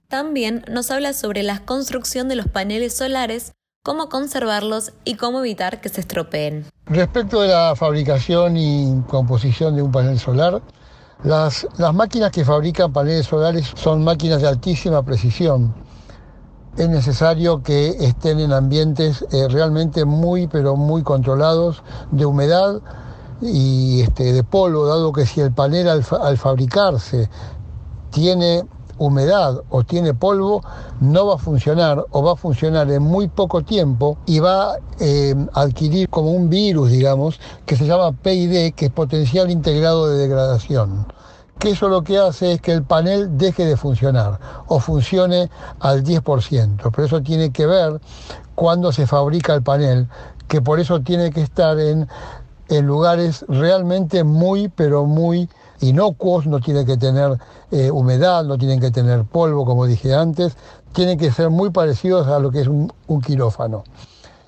También 0.07 0.65
nos 0.69 0.91
habla 0.91 1.13
sobre 1.13 1.43
la 1.43 1.59
construcción 1.59 2.27
de 2.27 2.35
los 2.35 2.47
paneles 2.47 2.97
solares, 2.97 3.53
cómo 3.83 4.09
conservarlos 4.09 4.93
y 5.05 5.15
cómo 5.15 5.39
evitar 5.39 5.81
que 5.81 5.89
se 5.89 6.01
estropeen. 6.01 6.65
Respecto 6.85 7.41
de 7.41 7.47
la 7.47 7.75
fabricación 7.75 8.57
y 8.57 9.01
composición 9.07 9.75
de 9.75 9.81
un 9.81 9.91
panel 9.91 10.19
solar, 10.19 10.61
las, 11.23 11.67
las 11.77 11.93
máquinas 11.93 12.31
que 12.31 12.43
fabrican 12.43 12.91
paneles 12.91 13.27
solares 13.27 13.71
son 13.75 14.03
máquinas 14.03 14.41
de 14.41 14.47
altísima 14.47 15.03
precisión. 15.03 15.73
Es 16.77 16.89
necesario 16.89 17.61
que 17.61 17.89
estén 17.99 18.39
en 18.39 18.53
ambientes 18.53 19.25
eh, 19.31 19.47
realmente 19.49 20.05
muy, 20.05 20.47
pero 20.47 20.75
muy 20.75 21.03
controlados 21.03 21.83
de 22.11 22.25
humedad 22.25 22.81
y 23.41 24.01
este, 24.01 24.33
de 24.33 24.43
polvo, 24.43 24.85
dado 24.85 25.11
que 25.11 25.25
si 25.25 25.41
el 25.41 25.51
panel 25.51 25.89
al, 25.89 26.05
al 26.21 26.37
fabricarse 26.37 27.29
tiene 28.11 28.63
humedad 28.97 29.61
o 29.69 29.83
tiene 29.83 30.13
polvo, 30.13 30.63
no 30.99 31.27
va 31.27 31.35
a 31.35 31.37
funcionar 31.37 32.05
o 32.11 32.23
va 32.23 32.33
a 32.33 32.35
funcionar 32.35 32.89
en 32.91 33.03
muy 33.03 33.27
poco 33.27 33.63
tiempo 33.63 34.17
y 34.25 34.39
va 34.39 34.77
eh, 34.99 35.35
a 35.53 35.61
adquirir 35.61 36.09
como 36.09 36.31
un 36.31 36.49
virus, 36.49 36.91
digamos, 36.91 37.39
que 37.65 37.75
se 37.75 37.85
llama 37.85 38.11
PID, 38.11 38.73
que 38.73 38.85
es 38.85 38.91
potencial 38.91 39.49
integrado 39.51 40.07
de 40.07 40.17
degradación 40.17 41.05
que 41.61 41.69
eso 41.69 41.89
lo 41.89 42.03
que 42.03 42.17
hace 42.17 42.53
es 42.53 42.61
que 42.61 42.71
el 42.71 42.81
panel 42.81 43.37
deje 43.37 43.65
de 43.65 43.77
funcionar 43.77 44.39
o 44.65 44.79
funcione 44.79 45.51
al 45.79 46.03
10%. 46.03 46.89
Pero 46.91 47.05
eso 47.05 47.21
tiene 47.21 47.51
que 47.51 47.67
ver 47.67 48.01
cuando 48.55 48.91
se 48.91 49.05
fabrica 49.05 49.53
el 49.53 49.61
panel, 49.61 50.07
que 50.47 50.59
por 50.59 50.79
eso 50.79 51.01
tiene 51.01 51.29
que 51.29 51.41
estar 51.41 51.79
en, 51.79 52.07
en 52.67 52.87
lugares 52.87 53.45
realmente 53.47 54.23
muy, 54.23 54.69
pero 54.69 55.05
muy 55.05 55.49
inocuos, 55.81 56.45
no 56.45 56.59
tienen 56.59 56.85
que 56.85 56.97
tener 56.97 57.37
eh, 57.71 57.91
humedad, 57.91 58.43
no 58.43 58.57
tienen 58.57 58.79
que 58.79 58.91
tener 58.91 59.23
polvo, 59.25 59.65
como 59.65 59.85
dije 59.85 60.13
antes, 60.13 60.55
tienen 60.93 61.17
que 61.17 61.31
ser 61.31 61.49
muy 61.49 61.71
parecidos 61.71 62.27
a 62.27 62.39
lo 62.39 62.51
que 62.51 62.61
es 62.61 62.67
un, 62.67 62.91
quirófano. 63.25 63.83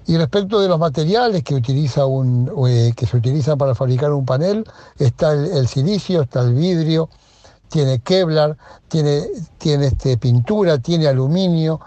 Y 0.06 0.18
respecto 0.18 0.60
de 0.60 0.68
los 0.68 0.80
materiales 0.80 1.44
que, 1.44 1.56
utiliza 1.56 2.06
un, 2.06 2.52
eh, 2.68 2.94
que 2.96 3.06
se 3.06 3.18
utilizan 3.18 3.58
para 3.58 3.74
fabricar 3.74 4.12
un 4.12 4.26
panel, 4.26 4.66
está 4.98 5.32
el, 5.32 5.68
silicio, 5.68 6.22
está 6.22 6.42
el 6.42 6.54
vidrio, 6.54 7.10
tiene 7.70 8.00
Kevlar, 8.00 8.58
tiene, 8.88 9.24
tiene 9.58 9.88
este, 9.88 10.18
pintura, 10.18 10.78
tiene 10.78 11.08
aluminio 11.08 11.80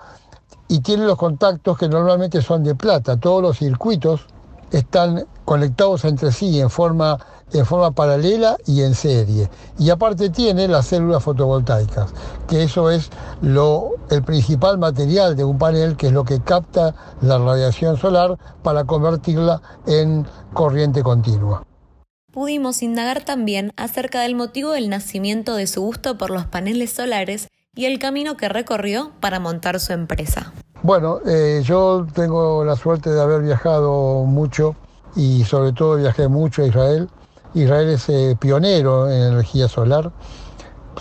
y 0.69 0.81
tiene 0.81 1.05
los 1.05 1.19
contactos 1.19 1.79
que 1.79 1.89
normalmente 1.89 2.41
son 2.43 2.65
de 2.65 2.75
plata. 2.75 3.19
Todos 3.19 3.43
los 3.43 3.59
circuitos 3.59 4.27
están 4.71 5.27
conectados 5.45 6.05
entre 6.05 6.33
sí 6.33 6.59
en 6.59 6.71
forma 6.71 7.19
en 7.53 7.67
forma 7.67 7.91
paralela 7.93 8.57
y 8.67 8.83
en 8.83 8.95
serie. 8.95 9.49
Y 9.79 9.91
aparte 9.91 10.31
tiene 10.31 10.69
las 10.69 10.87
células 10.87 11.23
fotovoltaicas, 11.23 12.13
que 12.49 12.63
eso 12.63 12.91
es 12.91 13.11
lo, 13.41 13.91
el 14.11 14.23
principal 14.23 14.79
material 14.79 15.37
de 15.37 15.45
un 15.45 15.59
panel, 15.59 15.97
que 15.97 16.09
es 16.09 16.13
lo 16.13 16.25
que 16.25 16.41
capta 16.41 16.95
la 17.21 17.39
radiación 17.39 17.97
solar 17.97 18.37
para 18.63 18.85
convertirla 18.85 19.61
en 19.87 20.27
corriente 20.53 21.03
continua. 21.03 21.63
Pudimos 22.33 22.83
indagar 22.83 23.25
también 23.25 23.73
acerca 23.77 24.21
del 24.21 24.35
motivo 24.35 24.73
del 24.73 24.91
nacimiento 24.91 25.55
de 25.55 25.67
su 25.67 25.81
gusto 25.81 26.19
por 26.19 26.31
los 26.31 26.45
paneles 26.45 26.93
solares 26.93 27.49
y 27.75 27.87
el 27.87 27.99
camino 27.99 28.37
que 28.37 28.49
recorrió 28.49 29.13
para 29.21 29.41
montar 29.41 29.81
su 29.81 29.93
empresa. 29.93 30.53
Bueno, 30.83 31.21
eh, 31.27 31.63
yo 31.65 32.07
tengo 32.15 32.65
la 32.65 32.77
suerte 32.77 33.11
de 33.11 33.21
haber 33.21 33.43
viajado 33.43 34.25
mucho 34.25 34.77
y 35.15 35.45
sobre 35.45 35.73
todo 35.73 35.97
viajé 35.97 36.29
mucho 36.29 36.63
a 36.63 36.67
Israel 36.67 37.09
Israel 37.57 37.89
es 37.89 38.07
eh, 38.11 38.37
pionero 38.39 39.11
en 39.11 39.33
energía 39.33 39.67
solar. 39.67 40.13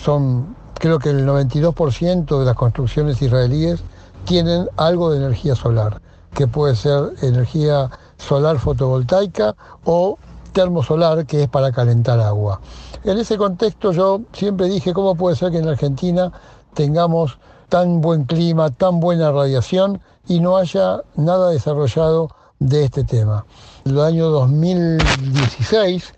Son, 0.02 0.56
creo 0.76 1.00
que 1.00 1.10
el 1.10 1.28
92% 1.28 2.40
de 2.40 2.46
las 2.46 2.56
construcciones 2.56 3.22
israelíes 3.22 3.84
tienen 4.24 4.70
algo 4.78 5.12
de 5.12 5.18
energía 5.18 5.56
solar, 5.56 6.02
que 6.34 6.48
puede 6.48 6.78
ser 6.78 7.12
energía 7.22 7.92
solar 8.18 8.58
fotovoltaica 8.58 9.54
o 9.84 10.18
termosolar, 10.54 11.26
que 11.26 11.44
es 11.44 11.50
para 11.50 11.74
calentar 11.74 12.22
agua. 12.22 12.62
En 13.04 13.18
ese 13.18 13.38
contexto 13.38 13.92
yo 13.92 14.22
siempre 14.32 14.68
dije, 14.68 14.94
¿cómo 14.94 15.16
puede 15.16 15.36
ser 15.36 15.52
que 15.52 15.58
en 15.58 15.68
Argentina 15.68 16.32
tengamos 16.74 17.38
tan 17.68 18.00
buen 18.00 18.24
clima, 18.24 18.70
tan 18.70 19.02
buena 19.02 19.30
radiación 19.30 20.00
y 20.26 20.40
no 20.40 20.56
haya 20.56 21.02
nada 21.18 21.50
desarrollado 21.50 22.30
de 22.60 22.86
este 22.86 23.04
tema? 23.04 23.46
En 23.84 23.92
el 23.92 24.00
año 24.00 24.30
2016 24.30 26.14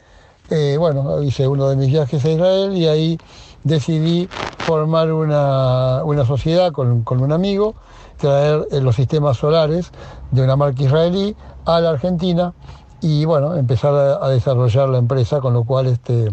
eh, 0.50 0.78
bueno, 0.78 1.22
hice 1.22 1.48
uno 1.48 1.70
de 1.70 1.76
mis 1.76 1.88
viajes 1.88 2.24
a 2.24 2.30
Israel 2.30 2.76
y 2.76 2.88
ahí 2.88 3.18
decidí 3.64 4.30
formar 4.60 5.12
una, 5.12 6.26
sociedad 6.26 6.72
con, 6.72 7.04
un 7.06 7.32
amigo, 7.32 7.76
traer 8.18 8.68
eh, 8.72 8.82
los 8.82 8.96
sistemas 8.96 9.38
solares 9.38 9.92
de 10.32 10.42
una 10.42 10.56
marca 10.56 10.84
israelí 10.84 11.36
a 11.66 11.80
la 11.82 11.92
Argentina 11.92 12.54
y 13.02 13.26
bueno, 13.26 13.56
empezar 13.56 13.94
a, 14.22 14.30
desarrollar 14.30 14.90
la 14.90 14.98
empresa, 14.98 15.40
con 15.40 15.54
lo 15.54 15.64
cual 15.64 15.88
este, 15.88 16.32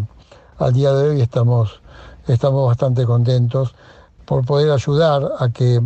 al 0.59 0.73
día 0.73 0.93
de 0.93 1.11
hoy 1.11 1.21
estamos, 1.21 1.81
estamos 2.27 2.67
bastante 2.67 3.05
contentos 3.05 3.75
por 4.25 4.47
poder 4.47 4.71
ayudar 4.71 5.33
a 5.39 5.51
que 5.51 5.83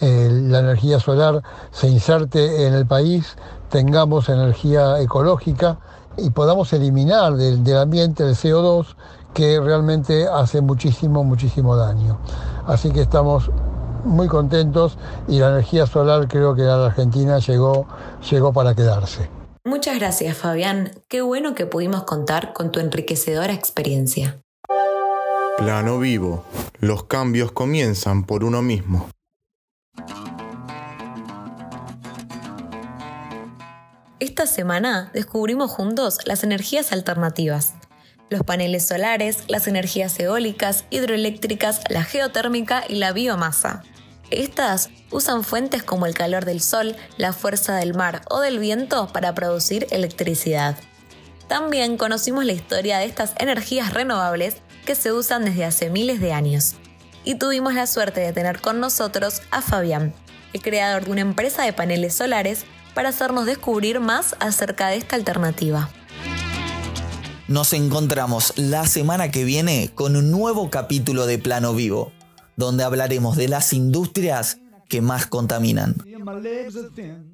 eh, 0.00 0.28
la 0.30 0.60
energía 0.60 0.98
solar 1.00 1.42
se 1.70 1.88
inserte 1.88 2.66
en 2.66 2.74
el 2.74 2.86
país, 2.86 3.36
tengamos 3.70 4.28
energía 4.28 5.00
ecológica 5.00 5.78
y 6.16 6.30
podamos 6.30 6.72
eliminar 6.72 7.34
del, 7.34 7.76
ambiente 7.76 8.22
el 8.22 8.34
CO2 8.34 8.96
que 9.32 9.60
realmente 9.60 10.26
hace 10.28 10.60
muchísimo, 10.60 11.24
muchísimo 11.24 11.76
daño. 11.76 12.18
Así 12.66 12.90
que 12.92 13.00
estamos 13.00 13.50
muy 14.04 14.28
contentos 14.28 14.96
y 15.28 15.38
la 15.38 15.48
energía 15.48 15.86
solar 15.86 16.28
creo 16.28 16.54
que 16.54 16.62
a 16.62 16.76
la 16.76 16.86
Argentina 16.86 17.38
llegó, 17.38 17.86
llegó 18.30 18.52
para 18.52 18.74
quedarse. 18.74 19.28
Muchas 19.64 19.98
gracias 19.98 20.36
Fabián, 20.36 20.90
qué 21.08 21.22
bueno 21.22 21.54
que 21.54 21.66
pudimos 21.66 22.04
contar 22.04 22.52
con 22.52 22.70
tu 22.70 22.80
enriquecedora 22.80 23.52
experiencia. 23.52 24.38
Plano 25.56 25.98
vivo, 25.98 26.44
los 26.80 27.04
cambios 27.04 27.52
comienzan 27.52 28.24
por 28.24 28.44
uno 28.44 28.60
mismo. 28.60 29.08
Esta 34.24 34.46
semana 34.46 35.10
descubrimos 35.12 35.70
juntos 35.70 36.16
las 36.24 36.44
energías 36.44 36.92
alternativas. 36.92 37.74
Los 38.30 38.42
paneles 38.42 38.86
solares, 38.86 39.44
las 39.48 39.66
energías 39.66 40.18
eólicas, 40.18 40.86
hidroeléctricas, 40.88 41.82
la 41.90 42.04
geotérmica 42.04 42.84
y 42.88 42.94
la 42.94 43.12
biomasa. 43.12 43.82
Estas 44.30 44.88
usan 45.10 45.44
fuentes 45.44 45.82
como 45.82 46.06
el 46.06 46.14
calor 46.14 46.46
del 46.46 46.62
sol, 46.62 46.96
la 47.18 47.34
fuerza 47.34 47.76
del 47.76 47.92
mar 47.92 48.22
o 48.30 48.40
del 48.40 48.58
viento 48.58 49.08
para 49.08 49.34
producir 49.34 49.88
electricidad. 49.90 50.74
También 51.46 51.98
conocimos 51.98 52.46
la 52.46 52.52
historia 52.52 52.96
de 52.96 53.04
estas 53.04 53.34
energías 53.36 53.92
renovables 53.92 54.56
que 54.86 54.94
se 54.94 55.12
usan 55.12 55.44
desde 55.44 55.66
hace 55.66 55.90
miles 55.90 56.22
de 56.22 56.32
años. 56.32 56.76
Y 57.24 57.34
tuvimos 57.34 57.74
la 57.74 57.86
suerte 57.86 58.22
de 58.22 58.32
tener 58.32 58.62
con 58.62 58.80
nosotros 58.80 59.42
a 59.50 59.60
Fabián, 59.60 60.14
el 60.54 60.62
creador 60.62 61.04
de 61.04 61.10
una 61.10 61.20
empresa 61.20 61.62
de 61.62 61.74
paneles 61.74 62.14
solares, 62.14 62.64
para 62.94 63.10
hacernos 63.10 63.46
descubrir 63.46 64.00
más 64.00 64.36
acerca 64.40 64.88
de 64.88 64.96
esta 64.96 65.16
alternativa. 65.16 65.90
Nos 67.46 67.74
encontramos 67.74 68.54
la 68.56 68.86
semana 68.86 69.30
que 69.30 69.44
viene 69.44 69.90
con 69.94 70.16
un 70.16 70.30
nuevo 70.30 70.70
capítulo 70.70 71.26
de 71.26 71.38
Plano 71.38 71.74
Vivo, 71.74 72.12
donde 72.56 72.84
hablaremos 72.84 73.36
de 73.36 73.48
las 73.48 73.72
industrias 73.72 74.58
que 74.88 75.02
más 75.02 75.26
contaminan. 75.26 75.96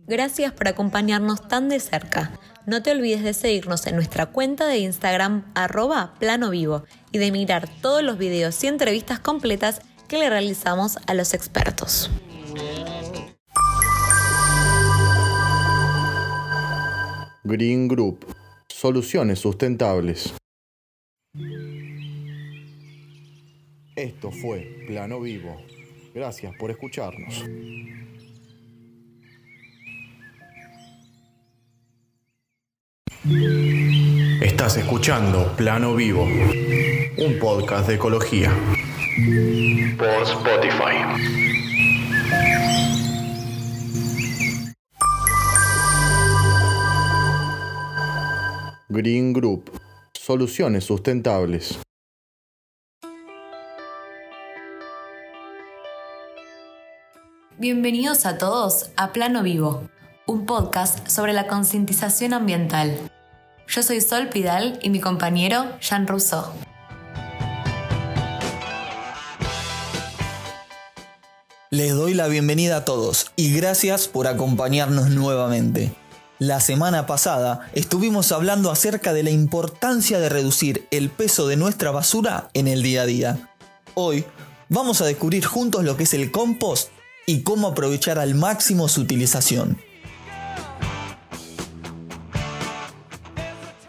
Gracias 0.06 0.52
por 0.52 0.68
acompañarnos 0.68 1.46
tan 1.46 1.68
de 1.68 1.78
cerca. 1.78 2.32
No 2.66 2.82
te 2.82 2.90
olvides 2.90 3.22
de 3.22 3.34
seguirnos 3.34 3.86
en 3.86 3.96
nuestra 3.96 4.26
cuenta 4.26 4.66
de 4.66 4.78
Instagram 4.78 5.44
arroba 5.54 6.14
plano 6.18 6.50
vivo 6.50 6.84
y 7.12 7.18
de 7.18 7.30
mirar 7.30 7.68
todos 7.80 8.02
los 8.02 8.18
videos 8.18 8.62
y 8.64 8.66
entrevistas 8.66 9.20
completas 9.20 9.80
que 10.08 10.18
le 10.18 10.28
realizamos 10.28 10.98
a 11.06 11.14
los 11.14 11.34
expertos. 11.34 12.10
Green 17.44 17.88
Group. 17.88 18.26
Soluciones 18.68 19.38
sustentables. 19.38 20.34
Esto 23.96 24.30
fue 24.30 24.84
Plano 24.86 25.20
Vivo. 25.20 25.56
Gracias 26.14 26.52
por 26.58 26.70
escucharnos. 26.70 27.44
Estás 34.42 34.76
escuchando 34.76 35.54
Plano 35.56 35.94
Vivo, 35.94 36.24
un 36.24 37.38
podcast 37.38 37.88
de 37.88 37.94
ecología. 37.94 38.52
Por 39.98 40.22
Spotify. 40.22 41.50
Green 48.92 49.32
Group. 49.32 49.70
Soluciones 50.12 50.82
sustentables. 50.82 51.78
Bienvenidos 57.56 58.26
a 58.26 58.36
todos 58.36 58.90
a 58.96 59.12
Plano 59.12 59.44
Vivo, 59.44 59.88
un 60.26 60.44
podcast 60.44 61.06
sobre 61.06 61.32
la 61.32 61.46
concientización 61.46 62.34
ambiental. 62.34 62.98
Yo 63.68 63.84
soy 63.84 64.00
Sol 64.00 64.28
Pidal 64.28 64.80
y 64.82 64.90
mi 64.90 64.98
compañero 64.98 65.66
Jean 65.80 66.08
Rousseau. 66.08 66.46
Les 71.70 71.94
doy 71.94 72.14
la 72.14 72.26
bienvenida 72.26 72.78
a 72.78 72.84
todos 72.84 73.30
y 73.36 73.54
gracias 73.54 74.08
por 74.08 74.26
acompañarnos 74.26 75.10
nuevamente. 75.10 75.92
La 76.40 76.58
semana 76.58 77.04
pasada 77.04 77.68
estuvimos 77.74 78.32
hablando 78.32 78.70
acerca 78.70 79.12
de 79.12 79.22
la 79.22 79.28
importancia 79.28 80.18
de 80.18 80.30
reducir 80.30 80.88
el 80.90 81.10
peso 81.10 81.46
de 81.46 81.58
nuestra 81.58 81.90
basura 81.90 82.48
en 82.54 82.66
el 82.66 82.82
día 82.82 83.02
a 83.02 83.06
día. 83.06 83.50
Hoy 83.92 84.24
vamos 84.70 85.02
a 85.02 85.04
descubrir 85.04 85.44
juntos 85.44 85.84
lo 85.84 85.98
que 85.98 86.04
es 86.04 86.14
el 86.14 86.30
compost 86.30 86.88
y 87.26 87.42
cómo 87.42 87.68
aprovechar 87.68 88.18
al 88.18 88.34
máximo 88.34 88.88
su 88.88 89.02
utilización. 89.02 89.76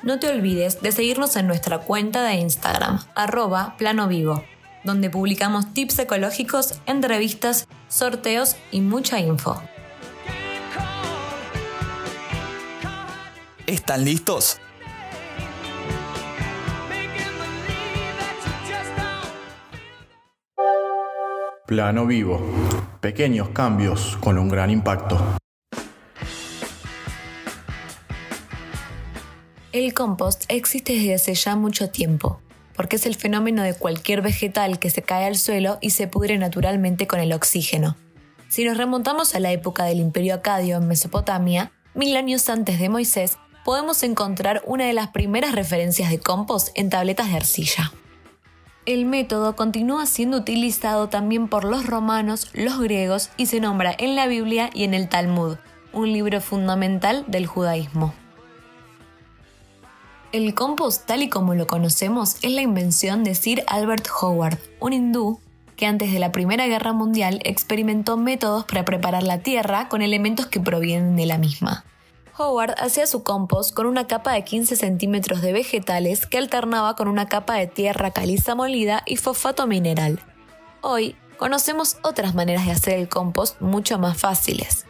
No 0.04 0.20
te 0.20 0.28
olvides 0.28 0.82
de 0.82 0.92
seguirnos 0.92 1.38
en 1.38 1.48
nuestra 1.48 1.80
cuenta 1.80 2.22
de 2.22 2.34
Instagram, 2.34 3.00
arroba 3.16 3.78
plano 3.78 4.10
vivo, 4.10 4.44
donde 4.84 5.10
publicamos 5.10 5.74
tips 5.74 6.00
ecológicos, 6.00 6.82
entrevistas, 6.86 7.70
sorteos 7.88 8.58
y 8.72 8.82
mucha 8.82 9.22
info. 9.22 9.64
¿Están 13.68 14.04
listos? 14.04 14.60
Plano 21.68 22.06
Vivo. 22.06 22.42
Pequeños 23.00 23.50
cambios 23.50 24.18
con 24.20 24.38
un 24.38 24.50
gran 24.50 24.72
impacto. 24.72 25.38
El 29.72 29.94
compost 29.94 30.44
existe 30.50 30.94
desde 30.94 31.14
hace 31.14 31.34
ya 31.36 31.56
mucho 31.56 31.90
tiempo, 31.90 32.42
porque 32.76 32.98
es 32.98 33.06
el 33.06 33.16
fenómeno 33.16 33.64
de 33.64 33.74
cualquier 33.74 34.22
vegetal 34.22 34.80
que 34.80 34.90
se 34.90 35.02
cae 35.02 35.28
al 35.28 35.38
suelo 35.38 35.78
y 35.82 35.92
se 35.92 36.08
pudre 36.08 36.38
naturalmente 36.38 37.08
con 37.08 37.20
el 37.20 37.32
oxígeno. 37.32 37.96
Si 38.50 38.66
nos 38.66 38.76
remontamos 38.76 39.34
a 39.34 39.40
la 39.40 39.52
época 39.52 39.86
del 39.86 40.00
Imperio 40.00 40.34
Acadio 40.34 40.76
en 40.78 40.88
Mesopotamia, 40.88 41.72
mil 41.94 42.18
años 42.18 42.50
antes 42.50 42.80
de 42.80 42.90
Moisés, 42.90 43.38
podemos 43.64 44.04
encontrar 44.04 44.62
una 44.66 44.86
de 44.86 44.94
las 44.94 45.10
primeras 45.10 45.54
referencias 45.54 46.10
de 46.10 46.20
compost 46.20 46.70
en 46.76 46.90
tabletas 46.90 47.30
de 47.30 47.38
arcilla. 47.38 47.92
El 48.86 49.06
método 49.06 49.56
continúa 49.56 50.08
siendo 50.08 50.38
utilizado 50.38 51.08
también 51.08 51.48
por 51.48 51.66
los 51.66 51.86
romanos, 51.86 52.50
los 52.54 52.80
griegos 52.80 53.30
y 53.38 53.46
se 53.46 53.60
nombra 53.60 53.94
en 53.98 54.16
la 54.16 54.26
Biblia 54.26 54.72
y 54.74 54.86
en 54.86 54.96
el 54.96 55.08
Talmud, 55.08 55.58
un 55.94 56.12
libro 56.12 56.42
fundamental 56.42 57.24
del 57.28 57.46
judaísmo. 57.46 58.14
El 60.32 60.56
compost 60.56 61.06
tal 61.06 61.22
y 61.24 61.30
como 61.30 61.54
lo 61.56 61.68
conocemos 61.68 62.38
es 62.42 62.52
la 62.54 62.62
invención 62.62 63.24
de 63.24 63.36
Sir 63.36 63.64
Albert 63.68 64.08
Howard, 64.22 64.58
un 64.80 64.94
hindú 64.94 65.40
que 65.76 65.86
antes 65.86 66.12
de 66.12 66.20
la 66.20 66.32
Primera 66.32 66.68
Guerra 66.68 66.94
Mundial 66.94 67.40
experimentó 67.44 68.16
métodos 68.16 68.66
para 68.66 68.86
preparar 68.86 69.24
la 69.24 69.40
tierra 69.40 69.90
con 69.90 70.02
elementos 70.02 70.48
que 70.48 70.60
provienen 70.60 71.16
de 71.16 71.26
la 71.26 71.38
misma. 71.38 71.86
Howard 72.42 72.74
hacía 72.80 73.06
su 73.06 73.24
compost 73.24 73.74
con 73.74 73.86
una 73.86 74.08
capa 74.08 74.34
de 74.34 74.44
15 74.44 74.76
centímetros 74.76 75.42
de 75.42 75.54
vegetales 75.54 76.26
que 76.26 76.40
alternaba 76.40 76.96
con 76.96 77.08
una 77.08 77.28
capa 77.28 77.56
de 77.56 77.68
tierra 77.68 78.12
caliza 78.12 78.56
molida 78.56 79.04
y 79.06 79.18
fosfato 79.18 79.68
mineral. 79.68 80.20
Hoy 80.82 81.16
conocemos 81.38 81.98
otras 82.02 82.34
maneras 82.34 82.66
de 82.66 82.72
hacer 82.72 82.98
el 82.98 83.10
compost 83.10 83.62
mucho 83.62 84.00
más 84.00 84.18
fáciles. 84.18 84.86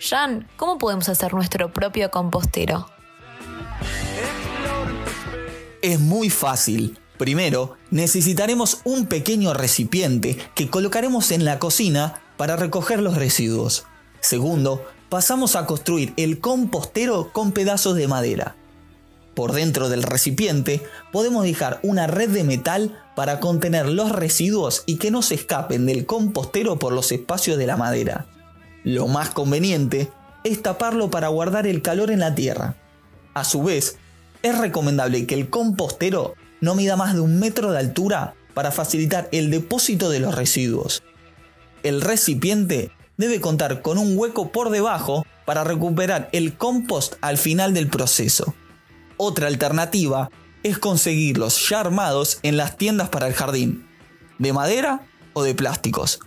Jan, 0.00 0.48
¿cómo 0.56 0.78
podemos 0.78 1.08
hacer 1.08 1.34
nuestro 1.34 1.72
propio 1.72 2.10
compostero? 2.10 2.88
Es 5.82 6.00
muy 6.00 6.30
fácil. 6.30 6.98
Primero, 7.16 7.76
necesitaremos 7.90 8.80
un 8.84 9.06
pequeño 9.06 9.54
recipiente 9.54 10.36
que 10.54 10.68
colocaremos 10.68 11.30
en 11.30 11.44
la 11.44 11.58
cocina 11.58 12.22
para 12.36 12.56
recoger 12.56 13.00
los 13.00 13.16
residuos. 13.16 13.86
Segundo, 14.20 14.84
pasamos 15.08 15.56
a 15.56 15.66
construir 15.66 16.12
el 16.16 16.40
compostero 16.40 17.32
con 17.32 17.52
pedazos 17.52 17.96
de 17.96 18.08
madera. 18.08 18.56
Por 19.34 19.52
dentro 19.52 19.88
del 19.88 20.02
recipiente 20.02 20.82
podemos 21.12 21.44
dejar 21.44 21.78
una 21.82 22.06
red 22.06 22.30
de 22.30 22.44
metal 22.44 23.00
para 23.14 23.40
contener 23.40 23.86
los 23.86 24.10
residuos 24.10 24.82
y 24.84 24.96
que 24.96 25.10
no 25.10 25.22
se 25.22 25.36
escapen 25.36 25.86
del 25.86 26.06
compostero 26.06 26.78
por 26.78 26.92
los 26.92 27.12
espacios 27.12 27.56
de 27.56 27.66
la 27.66 27.76
madera. 27.76 28.26
Lo 28.84 29.06
más 29.06 29.30
conveniente 29.30 30.10
es 30.44 30.62
taparlo 30.62 31.10
para 31.10 31.28
guardar 31.28 31.66
el 31.66 31.82
calor 31.82 32.10
en 32.10 32.20
la 32.20 32.34
tierra. 32.34 32.74
A 33.34 33.44
su 33.44 33.62
vez, 33.62 33.96
es 34.42 34.58
recomendable 34.58 35.26
que 35.26 35.34
el 35.34 35.50
compostero 35.50 36.34
no 36.60 36.74
mida 36.74 36.96
más 36.96 37.14
de 37.14 37.20
un 37.20 37.38
metro 37.38 37.70
de 37.70 37.78
altura 37.78 38.34
para 38.54 38.72
facilitar 38.72 39.28
el 39.30 39.50
depósito 39.50 40.10
de 40.10 40.20
los 40.20 40.34
residuos. 40.34 41.02
El 41.84 42.00
recipiente 42.00 42.90
debe 43.18 43.40
contar 43.40 43.82
con 43.82 43.98
un 43.98 44.16
hueco 44.16 44.50
por 44.50 44.70
debajo 44.70 45.26
para 45.44 45.64
recuperar 45.64 46.30
el 46.32 46.56
compost 46.56 47.14
al 47.20 47.36
final 47.36 47.74
del 47.74 47.88
proceso. 47.88 48.54
Otra 49.18 49.48
alternativa 49.48 50.30
es 50.62 50.78
conseguirlos 50.78 51.68
ya 51.68 51.80
armados 51.80 52.38
en 52.42 52.56
las 52.56 52.76
tiendas 52.76 53.10
para 53.10 53.26
el 53.26 53.34
jardín, 53.34 53.86
de 54.38 54.52
madera 54.52 55.02
o 55.34 55.42
de 55.42 55.54
plásticos. 55.54 56.20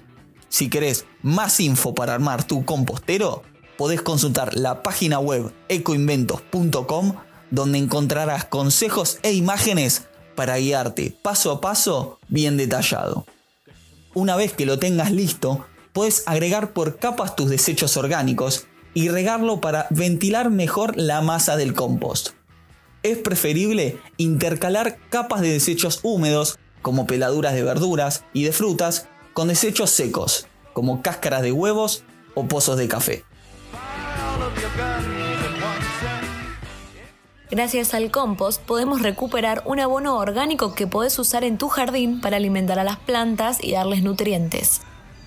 Si 0.50 0.70
querés 0.70 1.06
más 1.22 1.60
info 1.60 1.96
para 1.96 2.14
armar 2.14 2.44
tu 2.44 2.66
compostero, 2.66 3.44
podés 3.78 4.02
consultar 4.02 4.56
la 4.56 4.84
página 4.84 5.20
web 5.20 5.54
ecoinventos.com 5.70 7.16
donde 7.52 7.78
encontrarás 7.78 8.46
consejos 8.46 9.20
e 9.24 9.34
imágenes 9.34 10.08
para 10.36 10.58
guiarte 10.58 11.16
paso 11.22 11.52
a 11.52 11.62
paso 11.62 12.20
bien 12.28 12.58
detallado. 12.58 13.26
Una 14.14 14.36
vez 14.36 14.54
que 14.54 14.66
lo 14.66 14.80
tengas 14.80 15.12
listo, 15.12 15.66
puedes 15.94 16.24
agregar 16.28 16.74
por 16.74 16.98
capas 16.98 17.36
tus 17.36 17.50
desechos 17.50 17.98
orgánicos 17.98 18.68
y 18.94 19.10
regarlo 19.10 19.62
para 19.62 19.88
ventilar 19.90 20.50
mejor 20.50 20.98
la 20.98 21.22
masa 21.22 21.56
del 21.56 21.74
compost. 21.74 22.30
Es 23.04 23.18
preferible 23.18 24.00
intercalar 24.18 24.98
capas 25.10 25.42
de 25.42 25.52
desechos 25.52 26.00
húmedos, 26.04 26.60
como 26.82 27.08
peladuras 27.08 27.54
de 27.54 27.64
verduras 27.64 28.24
y 28.34 28.44
de 28.44 28.52
frutas, 28.52 29.08
con 29.34 29.48
desechos 29.48 29.90
secos, 29.90 30.48
como 30.74 31.02
cáscaras 31.02 31.42
de 31.42 31.52
huevos 31.52 32.04
o 32.36 32.48
pozos 32.48 32.78
de 32.78 32.88
café. 32.88 33.24
Gracias 37.50 37.94
al 37.94 38.12
compost 38.12 38.62
podemos 38.62 39.02
recuperar 39.02 39.62
un 39.66 39.82
abono 39.82 40.18
orgánico 40.18 40.74
que 40.74 40.88
podés 40.88 41.20
usar 41.20 41.44
en 41.44 41.58
tu 41.58 41.68
jardín 41.68 42.22
para 42.22 42.38
alimentar 42.38 42.80
a 42.80 42.86
las 42.86 42.98
plantas 42.98 43.58
y 43.62 43.74
darles 43.74 44.04
nutrientes. 44.04 44.82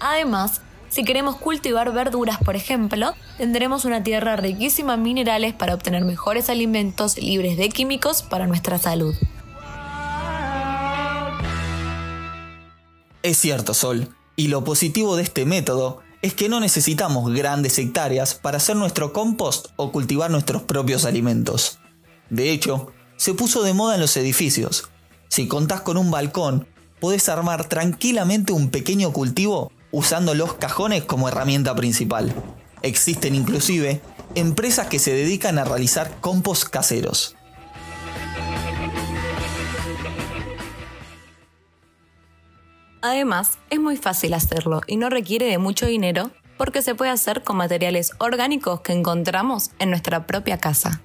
Además, 0.07 0.61
si 0.91 1.03
queremos 1.03 1.37
cultivar 1.37 1.91
verduras, 1.91 2.37
por 2.45 2.57
ejemplo, 2.57 3.15
tendremos 3.39 3.87
una 3.87 4.03
tierra 4.03 4.37
riquísima 4.37 4.95
en 4.95 5.03
minerales 5.03 5.55
para 5.55 5.73
obtener 5.73 6.05
mejores 6.05 6.51
alimentos 6.51 7.17
libres 7.17 7.57
de 7.57 7.71
químicos 7.71 8.23
para 8.23 8.47
nuestra 8.47 8.77
salud. 8.77 9.15
Es 13.23 13.39
cierto, 13.39 13.73
Sol, 13.73 14.15
y 14.37 14.49
lo 14.49 14.63
positivo 14.63 15.17
de 15.17 15.23
este 15.23 15.47
método 15.47 16.03
es 16.21 16.35
que 16.35 16.51
no 16.51 16.61
necesitamos 16.61 17.33
grandes 17.33 17.79
hectáreas 17.79 18.35
para 18.35 18.59
hacer 18.59 18.77
nuestro 18.77 19.15
compost 19.15 19.69
o 19.77 19.91
cultivar 19.91 20.31
nuestros 20.31 20.65
propios 20.65 21.07
alimentos. 21.07 21.79
De 22.29 22.51
hecho, 22.51 22.93
se 23.17 23.33
puso 23.33 23.63
de 23.63 23.73
moda 23.73 23.95
en 23.95 24.03
los 24.03 24.19
edificios. 24.19 24.91
Si 25.29 25.49
contás 25.49 25.81
con 25.81 25.97
un 25.97 26.11
balcón, 26.11 26.69
podés 27.01 27.31
armar 27.31 27.71
tranquilamente 27.71 28.53
un 28.53 28.69
pequeño 28.69 29.11
cultivo 29.15 29.73
usando 29.95 30.35
los 30.35 30.55
cajones 30.55 31.05
como 31.05 31.29
herramienta 31.29 31.73
principal. 31.77 32.35
Existen 32.83 33.37
inclusive 33.37 34.01
empresas 34.35 34.89
que 34.89 34.99
se 34.99 35.13
dedican 35.13 35.57
a 35.57 35.65
realizar 35.65 36.17
compost 36.21 36.65
caseros. 36.69 37.37
Además, 43.03 43.59
es 43.71 43.79
muy 43.79 43.97
fácil 43.97 44.35
hacerlo 44.35 44.81
y 44.89 44.97
no 44.97 45.11
requiere 45.11 45.47
de 45.47 45.59
mucho 45.59 45.87
dinero 45.87 46.33
porque 46.57 46.83
se 46.83 46.97
puede 46.97 47.13
hacer 47.13 47.45
con 47.45 47.57
materiales 47.57 48.11
orgánicos 48.19 48.81
que 48.81 48.95
encontramos 48.95 49.71
en 49.79 49.91
nuestra 49.91 50.27
propia 50.27 50.59
casa. 50.59 51.03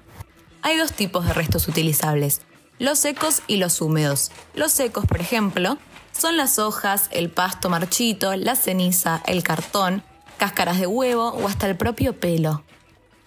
Hay 0.62 0.76
dos 0.76 0.92
tipos 0.92 1.26
de 1.26 1.32
restos 1.32 1.68
utilizables, 1.68 2.40
los 2.80 2.98
secos 2.98 3.42
y 3.46 3.58
los 3.58 3.80
húmedos. 3.82 4.32
Los 4.54 4.72
secos, 4.72 5.06
por 5.06 5.20
ejemplo, 5.20 5.78
son 6.20 6.36
las 6.36 6.58
hojas, 6.58 7.08
el 7.12 7.30
pasto 7.30 7.70
marchito, 7.70 8.36
la 8.36 8.54
ceniza, 8.54 9.22
el 9.26 9.42
cartón, 9.42 10.02
cáscaras 10.36 10.78
de 10.78 10.86
huevo 10.86 11.28
o 11.28 11.48
hasta 11.48 11.66
el 11.66 11.76
propio 11.78 12.20
pelo. 12.20 12.62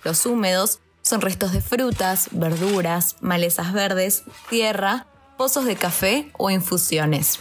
Los 0.04 0.28
húmedos 0.28 0.80
son 1.02 1.22
restos 1.22 1.54
de 1.54 1.62
frutas, 1.62 2.30
verduras, 2.32 3.16
malezas 3.20 3.74
verdes, 3.74 4.24
tierra, 4.50 5.08
pozos 5.38 5.66
de 5.66 5.76
café 5.76 6.32
o 6.38 6.52
infusiones. 6.52 7.40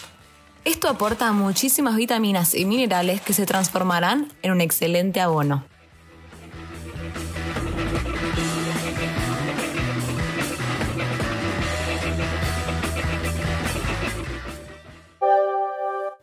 Esto 0.65 0.89
aporta 0.89 1.31
muchísimas 1.33 1.97
vitaminas 1.97 2.55
y 2.55 2.65
minerales 2.65 3.21
que 3.21 3.35
se 3.35 3.45
transformarán 3.45 4.33
en 4.41 4.53
un 4.53 4.63
excelente 4.63 5.21
abono. 5.21 5.65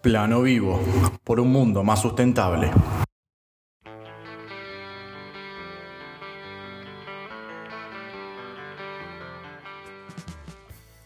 Plano 0.09 0.41
Vivo, 0.41 0.81
por 1.23 1.39
un 1.39 1.51
mundo 1.51 1.83
más 1.83 2.01
sustentable. 2.01 2.71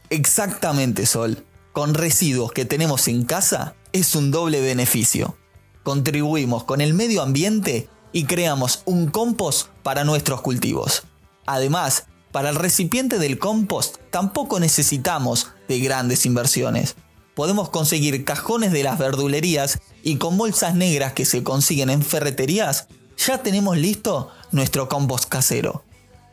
Exactamente, 0.10 1.06
Sol. 1.06 1.44
Con 1.74 1.96
residuos 1.96 2.54
que 2.54 2.64
tenemos 2.64 3.10
en 3.10 3.26
casa 3.26 3.76
es 3.92 4.16
un 4.16 4.32
doble 4.32 4.62
beneficio. 4.62 5.36
Contribuimos 5.84 6.64
con 6.64 6.80
el 6.80 6.94
medio 6.94 7.24
ambiente 7.24 7.90
y 8.14 8.24
creamos 8.24 8.84
un 8.86 9.08
compost 9.08 9.68
para 9.84 10.06
nuestros 10.06 10.40
cultivos. 10.40 11.04
Además, 11.46 12.06
para 12.32 12.52
el 12.52 12.56
recipiente 12.56 13.20
del 13.20 13.38
compost 13.38 13.98
tampoco 14.12 14.62
necesitamos 14.62 15.52
de 15.68 15.82
grandes 15.82 16.26
inversiones 16.26 16.96
podemos 17.36 17.70
conseguir 17.70 18.26
cajones 18.26 18.72
de 18.72 18.84
las 18.84 18.98
verdulerías 18.98 19.80
y 20.04 20.18
con 20.18 20.38
bolsas 20.38 20.76
negras 20.76 21.14
que 21.14 21.26
se 21.26 21.44
consiguen 21.44 21.90
en 21.90 22.04
ferreterías, 22.04 22.88
ya 23.18 23.40
tenemos 23.40 23.78
listo 23.78 24.30
nuestro 24.52 24.90
compost 24.90 25.30
casero. 25.30 25.84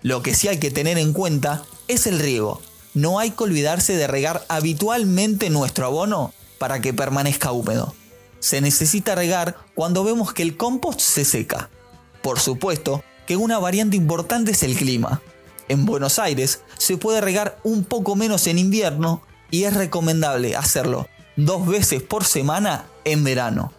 Lo 0.02 0.22
que 0.22 0.34
sí 0.34 0.48
hay 0.48 0.58
que 0.58 0.70
tener 0.70 0.98
en 0.98 1.12
cuenta 1.12 1.62
es 1.88 2.06
el 2.06 2.18
riego. 2.18 2.60
No 2.94 3.18
hay 3.18 3.30
que 3.30 3.44
olvidarse 3.44 3.96
de 3.96 4.06
regar 4.06 4.44
habitualmente 4.48 5.50
nuestro 5.50 5.86
abono 5.86 6.32
para 6.58 6.80
que 6.80 6.92
permanezca 6.92 7.52
húmedo. 7.52 7.94
Se 8.40 8.60
necesita 8.60 9.14
regar 9.14 9.56
cuando 9.74 10.02
vemos 10.02 10.32
que 10.32 10.42
el 10.42 10.56
compost 10.56 11.00
se 11.00 11.24
seca. 11.24 11.70
Por 12.22 12.40
supuesto 12.40 13.04
que 13.26 13.36
una 13.36 13.58
variante 13.58 13.96
importante 13.96 14.52
es 14.52 14.62
el 14.62 14.74
clima. 14.74 15.20
En 15.68 15.86
Buenos 15.86 16.18
Aires 16.18 16.62
se 16.78 16.96
puede 16.96 17.20
regar 17.20 17.58
un 17.62 17.84
poco 17.84 18.16
menos 18.16 18.46
en 18.46 18.58
invierno 18.58 19.22
y 19.50 19.64
es 19.64 19.74
recomendable 19.74 20.56
hacerlo 20.56 21.08
dos 21.36 21.66
veces 21.66 22.02
por 22.02 22.24
semana 22.24 22.84
en 23.04 23.24
verano. 23.24 23.72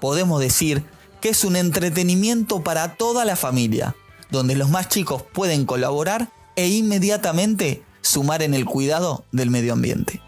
Podemos 0.00 0.40
decir 0.40 0.84
que 1.20 1.30
es 1.30 1.44
un 1.44 1.56
entretenimiento 1.56 2.62
para 2.62 2.96
toda 2.96 3.24
la 3.24 3.36
familia, 3.36 3.94
donde 4.30 4.56
los 4.56 4.70
más 4.70 4.88
chicos 4.88 5.22
pueden 5.32 5.66
colaborar 5.66 6.30
e 6.56 6.68
inmediatamente 6.68 7.82
sumar 8.00 8.42
en 8.42 8.54
el 8.54 8.64
cuidado 8.64 9.24
del 9.30 9.50
medio 9.50 9.72
ambiente. 9.72 10.20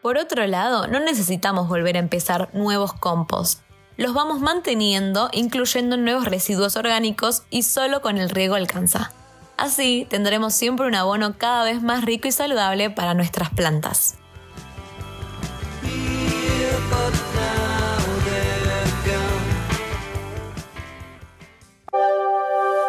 Por 0.00 0.18
otro 0.18 0.46
lado, 0.46 0.86
no 0.86 1.00
necesitamos 1.00 1.68
volver 1.68 1.96
a 1.96 2.00
empezar 2.00 2.50
nuevos 2.52 2.92
compost 2.92 3.63
los 3.96 4.14
vamos 4.14 4.40
manteniendo 4.40 5.28
incluyendo 5.32 5.96
nuevos 5.96 6.24
residuos 6.24 6.76
orgánicos 6.76 7.42
y 7.50 7.62
solo 7.62 8.02
con 8.02 8.18
el 8.18 8.30
riego 8.30 8.54
alcanza. 8.54 9.12
Así 9.56 10.06
tendremos 10.10 10.54
siempre 10.54 10.86
un 10.86 10.94
abono 10.94 11.38
cada 11.38 11.64
vez 11.64 11.80
más 11.80 12.04
rico 12.04 12.26
y 12.28 12.32
saludable 12.32 12.90
para 12.90 13.14
nuestras 13.14 13.50
plantas. 13.50 14.16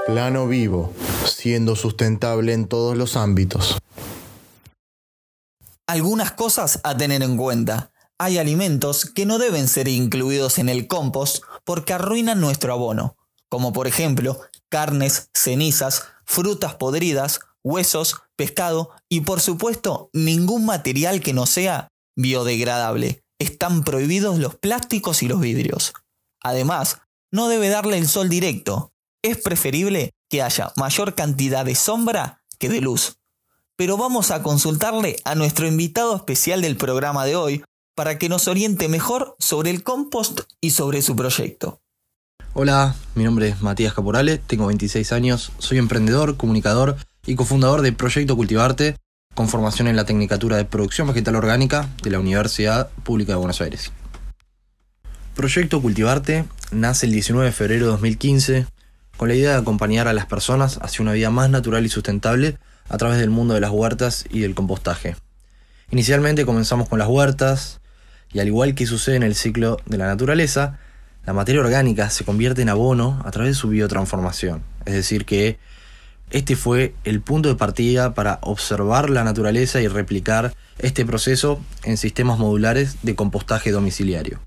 Plano 0.08 0.48
vivo, 0.48 0.94
siendo 1.26 1.76
sustentable 1.76 2.54
en 2.54 2.68
todos 2.68 2.96
los 2.96 3.16
ámbitos. 3.16 3.78
Algunas 5.88 6.32
cosas 6.32 6.80
a 6.84 6.96
tener 6.96 7.22
en 7.22 7.38
cuenta 7.38 7.92
hay 8.18 8.38
alimentos 8.38 9.06
que 9.06 9.26
no 9.26 9.38
deben 9.38 9.68
ser 9.68 9.88
incluidos 9.88 10.58
en 10.58 10.70
el 10.70 10.88
compost 10.88 11.44
porque 11.64 11.94
arruinan 11.94 12.40
nuestro 12.40 12.74
abono, 12.74 13.18
como 13.50 13.74
por 13.74 13.88
ejemplo 13.88 14.40
carnes, 14.70 15.30
cenizas, 15.34 16.06
frutas 16.26 16.76
podridas, 16.76 17.40
huesos, 17.64 18.22
pescado 18.36 18.92
y 19.10 19.22
por 19.22 19.42
supuesto 19.42 20.10
ningún 20.14 20.66
material 20.66 21.22
que 21.22 21.34
no 21.34 21.46
sea 21.46 21.90
biodegradable. 22.16 23.24
Están 23.40 23.84
prohibidos 23.84 24.40
los 24.40 24.56
plásticos 24.56 25.22
y 25.22 25.28
los 25.28 25.42
vidrios. 25.42 25.94
Además, 26.42 27.02
no 27.32 27.50
debe 27.50 27.70
darle 27.70 27.98
el 27.98 28.08
sol 28.08 28.30
directo. 28.30 28.94
Es 29.22 29.38
preferible 29.38 30.14
que 30.30 30.42
haya 30.42 30.72
mayor 30.78 31.16
cantidad 31.16 31.66
de 31.66 31.76
sombra 31.76 32.44
que 32.60 32.70
de 32.70 32.80
luz. 32.80 33.18
Pero 33.76 33.98
vamos 33.98 34.32
a 34.32 34.42
consultarle 34.42 35.18
a 35.26 35.36
nuestro 35.36 35.68
invitado 35.68 36.16
especial 36.16 36.62
del 36.62 36.78
programa 36.78 37.26
de 37.26 37.36
hoy, 37.36 37.64
para 37.96 38.18
que 38.18 38.30
nos 38.30 38.48
oriente 38.48 38.90
mejor 38.90 39.36
sobre 39.40 39.72
el 39.72 39.82
compost 39.82 40.42
y 40.62 40.72
sobre 40.72 41.02
su 41.02 41.16
proyecto. 41.16 41.80
Hola, 42.54 42.96
mi 43.16 43.24
nombre 43.24 43.50
es 43.50 43.62
Matías 43.62 43.94
Caporale, 43.94 44.38
tengo 44.38 44.68
26 44.68 45.12
años, 45.14 45.52
soy 45.60 45.78
emprendedor, 45.78 46.38
comunicador 46.38 46.98
y 47.26 47.36
cofundador 47.36 47.82
de 47.82 47.94
Proyecto 47.94 48.36
Cultivarte, 48.36 48.98
con 49.34 49.50
formación 49.50 49.88
en 49.88 49.96
la 49.96 50.06
Tecnicatura 50.06 50.58
de 50.58 50.66
Producción 50.66 51.08
Vegetal 51.08 51.36
Orgánica 51.36 51.90
de 52.04 52.12
la 52.12 52.20
Universidad 52.20 52.90
Pública 53.04 53.34
de 53.34 53.38
Buenos 53.38 53.62
Aires. 53.62 53.92
Proyecto 55.34 55.82
Cultivarte 55.82 56.46
nace 56.72 57.06
el 57.06 57.14
19 57.14 57.48
de 57.48 57.52
febrero 57.52 57.86
de 57.86 57.92
2015 57.92 58.68
con 59.18 59.28
la 59.28 59.36
idea 59.36 59.52
de 59.52 59.58
acompañar 59.58 60.08
a 60.08 60.14
las 60.14 60.26
personas 60.26 60.80
hacia 60.82 61.02
una 61.02 61.14
vida 61.14 61.30
más 61.30 61.50
natural 61.50 61.86
y 61.86 61.90
sustentable 61.90 62.58
a 62.88 62.98
través 62.98 63.20
del 63.20 63.30
mundo 63.30 63.54
de 63.54 63.62
las 63.62 63.72
huertas 63.72 64.26
y 64.30 64.40
del 64.40 64.56
compostaje. 64.56 65.16
Inicialmente 65.92 66.46
comenzamos 66.46 66.88
con 66.88 67.00
las 67.00 67.08
huertas, 67.08 67.82
y 68.36 68.42
al 68.42 68.48
igual 68.48 68.76
que 68.76 68.86
sucede 68.86 69.16
en 69.16 69.24
el 69.24 69.34
ciclo 69.34 69.78
de 69.86 69.98
la 69.98 70.08
naturaleza, 70.08 70.78
la 71.26 71.32
materia 71.32 71.62
orgánica 71.62 72.10
se 72.10 72.26
convierte 72.26 72.64
en 72.64 72.68
abono 72.68 73.22
a 73.24 73.32
través 73.32 73.52
de 73.52 73.56
su 73.56 73.70
biotransformación. 73.70 74.62
Es 74.84 74.94
decir, 74.94 75.24
que 75.24 75.58
este 76.32 76.58
fue 76.58 76.96
el 77.06 77.22
punto 77.22 77.48
de 77.48 77.56
partida 77.56 78.14
para 78.14 78.40
observar 78.42 79.10
la 79.10 79.24
naturaleza 79.24 79.80
y 79.80 79.88
replicar 79.88 80.54
este 80.80 81.06
proceso 81.06 81.62
en 81.86 81.96
sistemas 81.96 82.38
modulares 82.38 82.98
de 83.04 83.16
compostaje 83.16 83.72
domiciliario. 83.72 84.42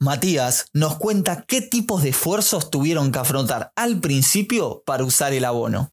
Matías 0.00 0.66
nos 0.72 0.96
cuenta 0.96 1.44
qué 1.46 1.62
tipos 1.62 2.02
de 2.02 2.08
esfuerzos 2.08 2.68
tuvieron 2.68 3.12
que 3.12 3.20
afrontar 3.20 3.70
al 3.76 4.00
principio 4.00 4.82
para 4.84 5.04
usar 5.04 5.32
el 5.32 5.44
abono. 5.44 5.92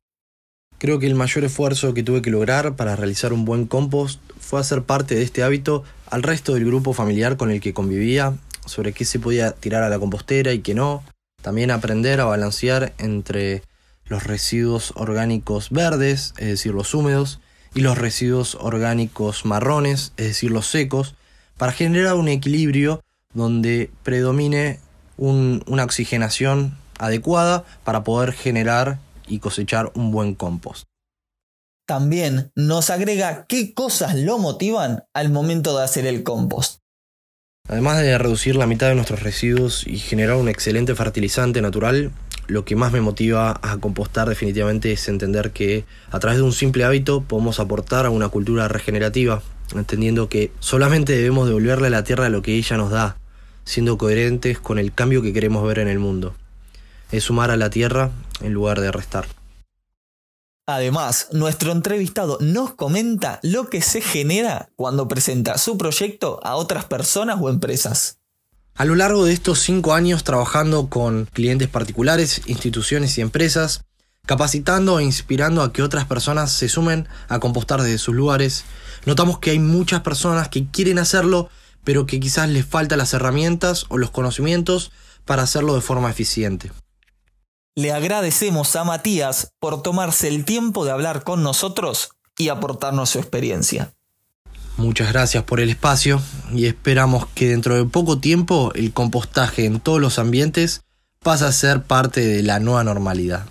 Creo 0.83 0.99
que 0.99 1.07
el 1.07 1.15
mayor 1.15 1.45
esfuerzo 1.45 1.93
que 1.93 2.03
tuve 2.03 2.21
que 2.21 2.29
lograr 2.29 2.75
para 2.75 2.97
realizar 2.97 3.31
un 3.31 3.45
buen 3.45 3.67
compost 3.67 4.19
fue 4.37 4.59
hacer 4.59 4.83
parte 4.83 5.15
de 5.15 5.21
este 5.21 5.41
hábito 5.41 5.85
al 6.07 6.23
resto 6.23 6.55
del 6.55 6.65
grupo 6.65 6.91
familiar 6.91 7.37
con 7.37 7.51
el 7.51 7.61
que 7.61 7.73
convivía 7.73 8.33
sobre 8.65 8.91
qué 8.91 9.05
se 9.05 9.17
podía 9.17 9.53
tirar 9.53 9.83
a 9.83 9.87
la 9.87 9.97
compostera 9.97 10.51
y 10.51 10.59
qué 10.59 10.73
no, 10.73 11.01
También 11.41 11.71
aprender 11.71 12.19
a 12.19 12.25
balancear 12.25 12.91
entre 12.97 13.63
los 14.07 14.25
residuos 14.25 14.91
orgánicos 14.97 15.69
verdes, 15.69 16.33
es 16.35 16.47
decir, 16.47 16.73
los 16.73 16.93
húmedos, 16.93 17.39
y 17.73 17.79
los 17.79 17.97
residuos 17.97 18.55
orgánicos 18.55 19.45
marrones, 19.45 20.11
es 20.17 20.25
decir, 20.27 20.51
los 20.51 20.67
secos, 20.67 21.15
para 21.55 21.71
generar 21.71 22.15
un 22.15 22.27
equilibrio 22.27 23.01
donde 23.33 23.89
predomine 24.03 24.81
una 25.15 25.85
oxigenación 25.85 26.77
adecuada 26.99 27.63
para 27.85 28.03
poder 28.03 28.33
generar 28.33 28.99
y 29.27 29.39
cosechar 29.39 29.91
un 29.95 30.11
buen 30.11 30.35
compost. 30.35 30.85
También 31.85 32.51
nos 32.55 32.89
agrega 32.89 33.45
qué 33.47 33.73
cosas 33.73 34.15
lo 34.15 34.37
motivan 34.37 35.03
al 35.13 35.29
momento 35.29 35.77
de 35.77 35.83
hacer 35.83 36.05
el 36.05 36.23
compost. 36.23 36.79
Además 37.67 37.99
de 38.01 38.17
reducir 38.17 38.55
la 38.55 38.67
mitad 38.67 38.89
de 38.89 38.95
nuestros 38.95 39.23
residuos 39.23 39.87
y 39.87 39.97
generar 39.97 40.35
un 40.35 40.49
excelente 40.49 40.95
fertilizante 40.95 41.61
natural, 41.61 42.11
lo 42.47 42.65
que 42.65 42.75
más 42.75 42.91
me 42.91 43.01
motiva 43.01 43.59
a 43.61 43.77
compostar 43.77 44.27
definitivamente 44.27 44.91
es 44.91 45.07
entender 45.07 45.51
que 45.51 45.85
a 46.11 46.19
través 46.19 46.39
de 46.39 46.43
un 46.43 46.51
simple 46.51 46.83
hábito 46.83 47.21
podemos 47.21 47.59
aportar 47.59 48.05
a 48.05 48.09
una 48.09 48.27
cultura 48.27 48.67
regenerativa, 48.67 49.41
entendiendo 49.73 50.27
que 50.27 50.51
solamente 50.59 51.13
debemos 51.13 51.47
devolverle 51.47 51.87
a 51.87 51.91
la 51.91 52.03
tierra 52.03 52.29
lo 52.29 52.41
que 52.41 52.55
ella 52.55 52.75
nos 52.75 52.91
da, 52.91 53.17
siendo 53.63 53.97
coherentes 53.97 54.59
con 54.59 54.77
el 54.77 54.93
cambio 54.93 55.21
que 55.21 55.31
queremos 55.31 55.65
ver 55.65 55.79
en 55.79 55.87
el 55.87 55.99
mundo. 55.99 56.35
Es 57.11 57.23
sumar 57.23 57.49
a 57.49 57.57
la 57.57 57.69
tierra 57.69 58.11
en 58.43 58.53
lugar 58.53 58.79
de 58.79 58.91
restar. 58.91 59.25
Además, 60.65 61.27
nuestro 61.31 61.73
entrevistado 61.73 62.37
nos 62.39 62.73
comenta 62.73 63.39
lo 63.43 63.69
que 63.69 63.81
se 63.81 63.99
genera 63.99 64.69
cuando 64.77 65.09
presenta 65.09 65.57
su 65.57 65.77
proyecto 65.77 66.39
a 66.43 66.55
otras 66.55 66.85
personas 66.85 67.37
o 67.41 67.49
empresas. 67.49 68.19
A 68.75 68.85
lo 68.85 68.95
largo 68.95 69.25
de 69.25 69.33
estos 69.33 69.59
cinco 69.59 69.93
años 69.93 70.23
trabajando 70.23 70.87
con 70.87 71.25
clientes 71.25 71.67
particulares, 71.67 72.41
instituciones 72.45 73.17
y 73.17 73.21
empresas, 73.21 73.83
capacitando 74.25 74.99
e 74.99 75.03
inspirando 75.03 75.61
a 75.61 75.73
que 75.73 75.83
otras 75.83 76.05
personas 76.05 76.51
se 76.53 76.69
sumen 76.69 77.09
a 77.27 77.39
compostar 77.39 77.81
desde 77.81 77.97
sus 77.97 78.15
lugares, 78.15 78.63
notamos 79.05 79.39
que 79.39 79.51
hay 79.51 79.59
muchas 79.59 80.01
personas 80.01 80.47
que 80.47 80.65
quieren 80.67 80.97
hacerlo, 80.97 81.49
pero 81.83 82.05
que 82.05 82.21
quizás 82.21 82.47
les 82.47 82.65
faltan 82.65 82.99
las 82.99 83.13
herramientas 83.13 83.85
o 83.89 83.97
los 83.97 84.11
conocimientos 84.11 84.91
para 85.25 85.43
hacerlo 85.43 85.75
de 85.75 85.81
forma 85.81 86.09
eficiente. 86.09 86.71
Le 87.75 87.91
agradecemos 87.91 88.75
a 88.75 88.83
Matías 88.83 89.53
por 89.59 89.81
tomarse 89.81 90.27
el 90.27 90.45
tiempo 90.45 90.85
de 90.85 90.91
hablar 90.91 91.23
con 91.23 91.41
nosotros 91.41 92.11
y 92.37 92.49
aportarnos 92.49 93.09
su 93.09 93.17
experiencia. 93.17 93.93
Muchas 94.77 95.11
gracias 95.11 95.43
por 95.43 95.59
el 95.59 95.69
espacio 95.69 96.21
y 96.51 96.67
esperamos 96.67 97.25
que 97.33 97.49
dentro 97.49 97.75
de 97.75 97.85
poco 97.85 98.19
tiempo 98.19 98.71
el 98.75 98.93
compostaje 98.93 99.65
en 99.65 99.79
todos 99.79 99.99
los 99.99 100.19
ambientes 100.19 100.83
pase 101.19 101.45
a 101.45 101.51
ser 101.51 101.81
parte 101.81 102.21
de 102.21 102.43
la 102.43 102.59
nueva 102.59 102.83
normalidad. 102.83 103.47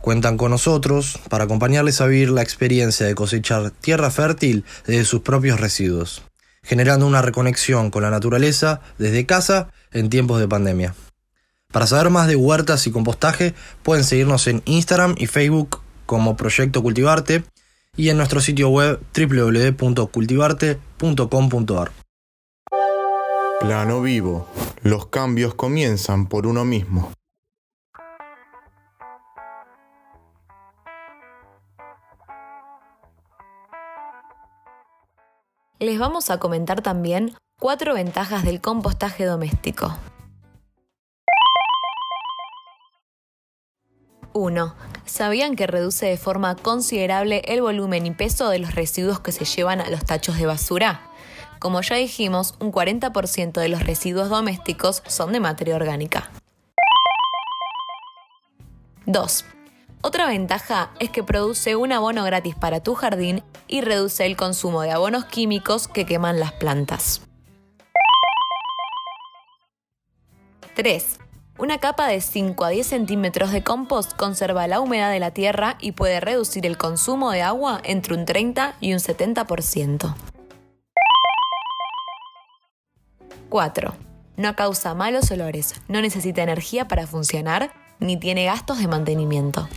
Cuentan 0.00 0.36
con 0.36 0.50
nosotros 0.50 1.18
para 1.30 1.44
acompañarles 1.44 2.02
a 2.02 2.06
vivir 2.06 2.30
la 2.30 2.42
experiencia 2.42 3.06
de 3.06 3.14
cosechar 3.14 3.70
tierra 3.70 4.10
fértil 4.10 4.64
desde 4.86 5.06
sus 5.06 5.22
propios 5.22 5.58
residuos, 5.58 6.22
generando 6.62 7.06
una 7.06 7.22
reconexión 7.22 7.90
con 7.90 8.02
la 8.02 8.10
naturaleza 8.10 8.80
desde 8.98 9.24
casa 9.24 9.70
en 9.90 10.10
tiempos 10.10 10.38
de 10.38 10.48
pandemia. 10.48 10.94
Para 11.70 11.86
saber 11.86 12.08
más 12.08 12.28
de 12.28 12.36
huertas 12.36 12.86
y 12.86 12.90
compostaje 12.90 13.54
pueden 13.82 14.02
seguirnos 14.02 14.46
en 14.46 14.62
Instagram 14.64 15.14
y 15.18 15.26
Facebook 15.26 15.82
como 16.06 16.34
Proyecto 16.34 16.82
Cultivarte 16.82 17.44
y 17.94 18.08
en 18.08 18.16
nuestro 18.16 18.40
sitio 18.40 18.70
web 18.70 18.98
www.cultivarte.com.ar. 19.14 21.92
Plano 23.60 24.00
vivo. 24.00 24.48
Los 24.82 25.04
cambios 25.06 25.54
comienzan 25.54 26.26
por 26.26 26.46
uno 26.46 26.64
mismo. 26.64 27.12
Les 35.80 35.98
vamos 35.98 36.30
a 36.30 36.38
comentar 36.38 36.80
también 36.80 37.34
cuatro 37.60 37.92
ventajas 37.92 38.42
del 38.44 38.62
compostaje 38.62 39.24
doméstico. 39.24 39.94
1. 44.32 44.74
¿Sabían 45.04 45.56
que 45.56 45.66
reduce 45.66 46.06
de 46.06 46.16
forma 46.16 46.54
considerable 46.56 47.42
el 47.46 47.62
volumen 47.62 48.06
y 48.06 48.10
peso 48.10 48.48
de 48.50 48.58
los 48.58 48.74
residuos 48.74 49.20
que 49.20 49.32
se 49.32 49.44
llevan 49.44 49.80
a 49.80 49.90
los 49.90 50.04
tachos 50.04 50.38
de 50.38 50.46
basura? 50.46 51.02
Como 51.58 51.80
ya 51.80 51.96
dijimos, 51.96 52.54
un 52.60 52.70
40% 52.72 53.60
de 53.60 53.68
los 53.68 53.82
residuos 53.82 54.28
domésticos 54.28 55.02
son 55.06 55.32
de 55.32 55.40
materia 55.40 55.76
orgánica. 55.76 56.30
2. 59.06 59.44
Otra 60.02 60.28
ventaja 60.28 60.90
es 61.00 61.10
que 61.10 61.24
produce 61.24 61.74
un 61.74 61.92
abono 61.92 62.22
gratis 62.24 62.54
para 62.54 62.82
tu 62.82 62.94
jardín 62.94 63.42
y 63.66 63.80
reduce 63.80 64.24
el 64.26 64.36
consumo 64.36 64.82
de 64.82 64.92
abonos 64.92 65.24
químicos 65.24 65.88
que 65.88 66.06
queman 66.06 66.38
las 66.38 66.52
plantas. 66.52 67.22
3. 70.76 71.17
Una 71.58 71.78
capa 71.78 72.06
de 72.06 72.20
5 72.20 72.64
a 72.64 72.68
10 72.68 72.86
centímetros 72.86 73.50
de 73.50 73.64
compost 73.64 74.12
conserva 74.16 74.68
la 74.68 74.78
humedad 74.78 75.10
de 75.10 75.18
la 75.18 75.32
tierra 75.32 75.76
y 75.80 75.90
puede 75.90 76.20
reducir 76.20 76.64
el 76.66 76.78
consumo 76.78 77.32
de 77.32 77.42
agua 77.42 77.80
entre 77.82 78.14
un 78.14 78.24
30 78.24 78.76
y 78.80 78.92
un 78.92 79.00
70%. 79.00 80.14
4. 83.48 83.94
No 84.36 84.54
causa 84.54 84.94
malos 84.94 85.32
olores, 85.32 85.74
no 85.88 86.00
necesita 86.00 86.44
energía 86.44 86.86
para 86.86 87.08
funcionar, 87.08 87.72
ni 87.98 88.16
tiene 88.16 88.44
gastos 88.44 88.78
de 88.78 88.86
mantenimiento. 88.86 89.68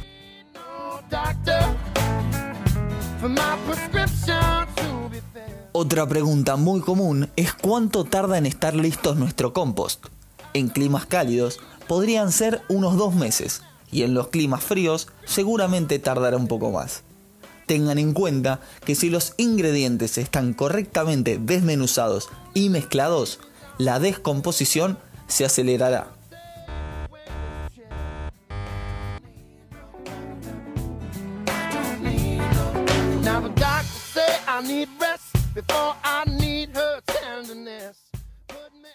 Otra 5.71 6.05
pregunta 6.05 6.57
muy 6.57 6.81
común 6.81 7.31
es 7.35 7.53
cuánto 7.55 8.03
tarda 8.03 8.37
en 8.37 8.45
estar 8.45 8.75
listos 8.75 9.17
nuestro 9.17 9.51
compost. 9.51 10.05
En 10.53 10.69
climas 10.69 11.05
cálidos 11.05 11.59
podrían 11.87 12.31
ser 12.31 12.61
unos 12.67 12.97
dos 12.97 13.15
meses 13.15 13.61
y 13.91 14.03
en 14.03 14.13
los 14.13 14.29
climas 14.29 14.63
fríos 14.63 15.07
seguramente 15.25 15.99
tardará 15.99 16.37
un 16.37 16.47
poco 16.47 16.71
más. 16.71 17.03
Tengan 17.67 17.97
en 17.97 18.13
cuenta 18.13 18.59
que 18.85 18.95
si 18.95 19.09
los 19.09 19.33
ingredientes 19.37 20.17
están 20.17 20.53
correctamente 20.53 21.39
desmenuzados 21.39 22.29
y 22.53 22.69
mezclados, 22.69 23.39
la 23.77 23.99
descomposición 23.99 24.97
se 25.27 25.45
acelerará. 25.45 26.07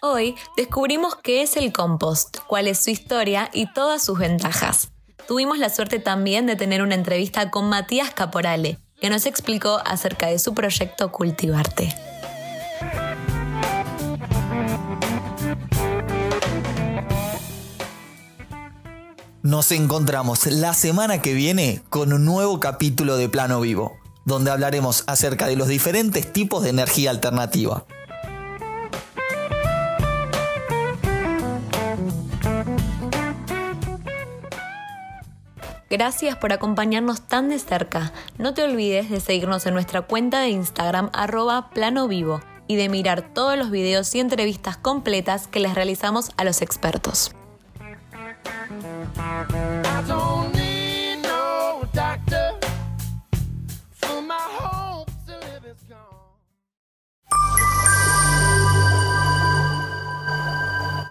Hoy 0.01 0.35
descubrimos 0.55 1.15
qué 1.15 1.41
es 1.41 1.57
el 1.57 1.73
compost, 1.73 2.37
cuál 2.45 2.67
es 2.67 2.83
su 2.83 2.91
historia 2.91 3.49
y 3.51 3.71
todas 3.73 4.03
sus 4.03 4.19
ventajas. 4.19 4.89
Tuvimos 5.27 5.57
la 5.57 5.69
suerte 5.69 5.97
también 5.97 6.45
de 6.45 6.55
tener 6.55 6.83
una 6.83 6.93
entrevista 6.93 7.49
con 7.49 7.67
Matías 7.67 8.11
Caporale, 8.11 8.77
que 9.01 9.09
nos 9.09 9.25
explicó 9.25 9.81
acerca 9.85 10.27
de 10.27 10.37
su 10.37 10.53
proyecto 10.53 11.11
Cultivarte. 11.11 11.95
Nos 19.41 19.71
encontramos 19.71 20.45
la 20.45 20.75
semana 20.75 21.21
que 21.21 21.33
viene 21.33 21.81
con 21.89 22.13
un 22.13 22.23
nuevo 22.23 22.59
capítulo 22.59 23.17
de 23.17 23.29
Plano 23.29 23.61
Vivo, 23.61 23.97
donde 24.25 24.51
hablaremos 24.51 25.03
acerca 25.07 25.47
de 25.47 25.55
los 25.55 25.69
diferentes 25.69 26.31
tipos 26.31 26.63
de 26.63 26.69
energía 26.69 27.09
alternativa. 27.09 27.85
Gracias 35.89 36.35
por 36.35 36.51
acompañarnos 36.51 37.21
tan 37.21 37.47
de 37.47 37.59
cerca. 37.59 38.11
No 38.37 38.53
te 38.53 38.63
olvides 38.63 39.09
de 39.09 39.21
seguirnos 39.21 39.65
en 39.65 39.73
nuestra 39.73 40.01
cuenta 40.01 40.41
de 40.41 40.49
Instagram 40.49 41.09
arroba 41.13 41.69
plano 41.69 42.09
vivo 42.09 42.41
y 42.67 42.75
de 42.75 42.89
mirar 42.89 43.33
todos 43.33 43.57
los 43.57 43.71
videos 43.71 44.13
y 44.13 44.19
entrevistas 44.19 44.75
completas 44.75 45.47
que 45.47 45.61
les 45.61 45.75
realizamos 45.75 46.31
a 46.35 46.43
los 46.43 46.61
expertos. 46.61 47.31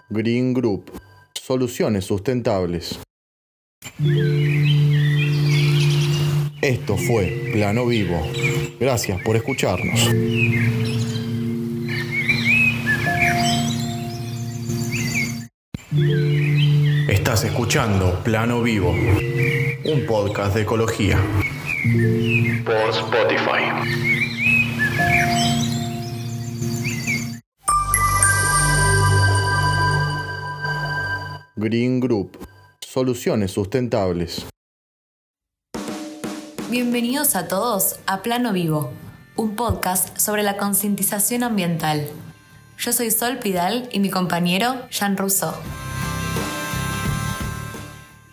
Green 0.09 0.53
Group. 0.53 0.91
Soluciones 1.33 2.05
sustentables. 2.05 2.99
Esto 6.61 6.97
fue 6.97 7.49
Plano 7.51 7.87
Vivo. 7.87 8.21
Gracias 8.79 9.19
por 9.23 9.35
escucharnos. 9.35 9.99
Estás 17.09 17.45
escuchando 17.45 18.21
Plano 18.23 18.61
Vivo, 18.61 18.91
un 18.91 20.05
podcast 20.05 20.53
de 20.53 20.61
ecología. 20.61 21.19
Por 22.63 22.89
Spotify. 22.91 23.63
Green 31.55 31.99
Group. 31.99 32.37
Soluciones 32.97 33.51
sustentables. 33.51 34.47
Bienvenidos 36.71 37.35
a 37.35 37.47
todos 37.47 37.99
a 38.07 38.23
Plano 38.23 38.53
Vivo, 38.53 38.91
un 39.35 39.55
podcast 39.55 40.17
sobre 40.17 40.41
la 40.41 40.57
concientización 40.57 41.43
ambiental. 41.43 42.07
Yo 42.79 42.91
soy 42.91 43.11
Sol 43.11 43.37
Pidal 43.37 43.87
y 43.91 43.99
mi 43.99 44.09
compañero 44.09 44.89
Jean 44.89 45.15
Rousseau. 45.15 45.53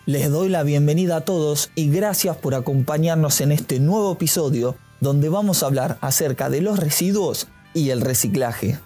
Les 0.07 0.31
doy 0.31 0.49
la 0.49 0.63
bienvenida 0.63 1.17
a 1.17 1.21
todos 1.21 1.69
y 1.75 1.91
gracias 1.91 2.35
por 2.35 2.55
acompañarnos 2.55 3.41
en 3.41 3.51
este 3.51 3.79
nuevo 3.79 4.13
episodio 4.13 4.75
donde 4.99 5.29
vamos 5.29 5.61
a 5.61 5.67
hablar 5.67 5.99
acerca 6.01 6.49
de 6.49 6.61
los 6.61 6.79
residuos 6.79 7.49
y 7.75 7.91
el 7.91 8.01
reciclaje. 8.01 8.79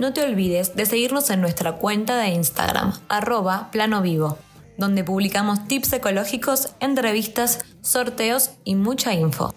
No 0.00 0.14
te 0.14 0.22
olvides 0.22 0.74
de 0.76 0.86
seguirnos 0.86 1.28
en 1.28 1.42
nuestra 1.42 1.72
cuenta 1.72 2.16
de 2.16 2.28
Instagram, 2.28 2.94
arroba 3.10 3.68
plano 3.70 4.00
vivo, 4.00 4.38
donde 4.78 5.04
publicamos 5.04 5.68
tips 5.68 5.92
ecológicos, 5.92 6.74
entrevistas, 6.80 7.58
sorteos 7.82 8.52
y 8.64 8.76
mucha 8.76 9.12
info. 9.12 9.54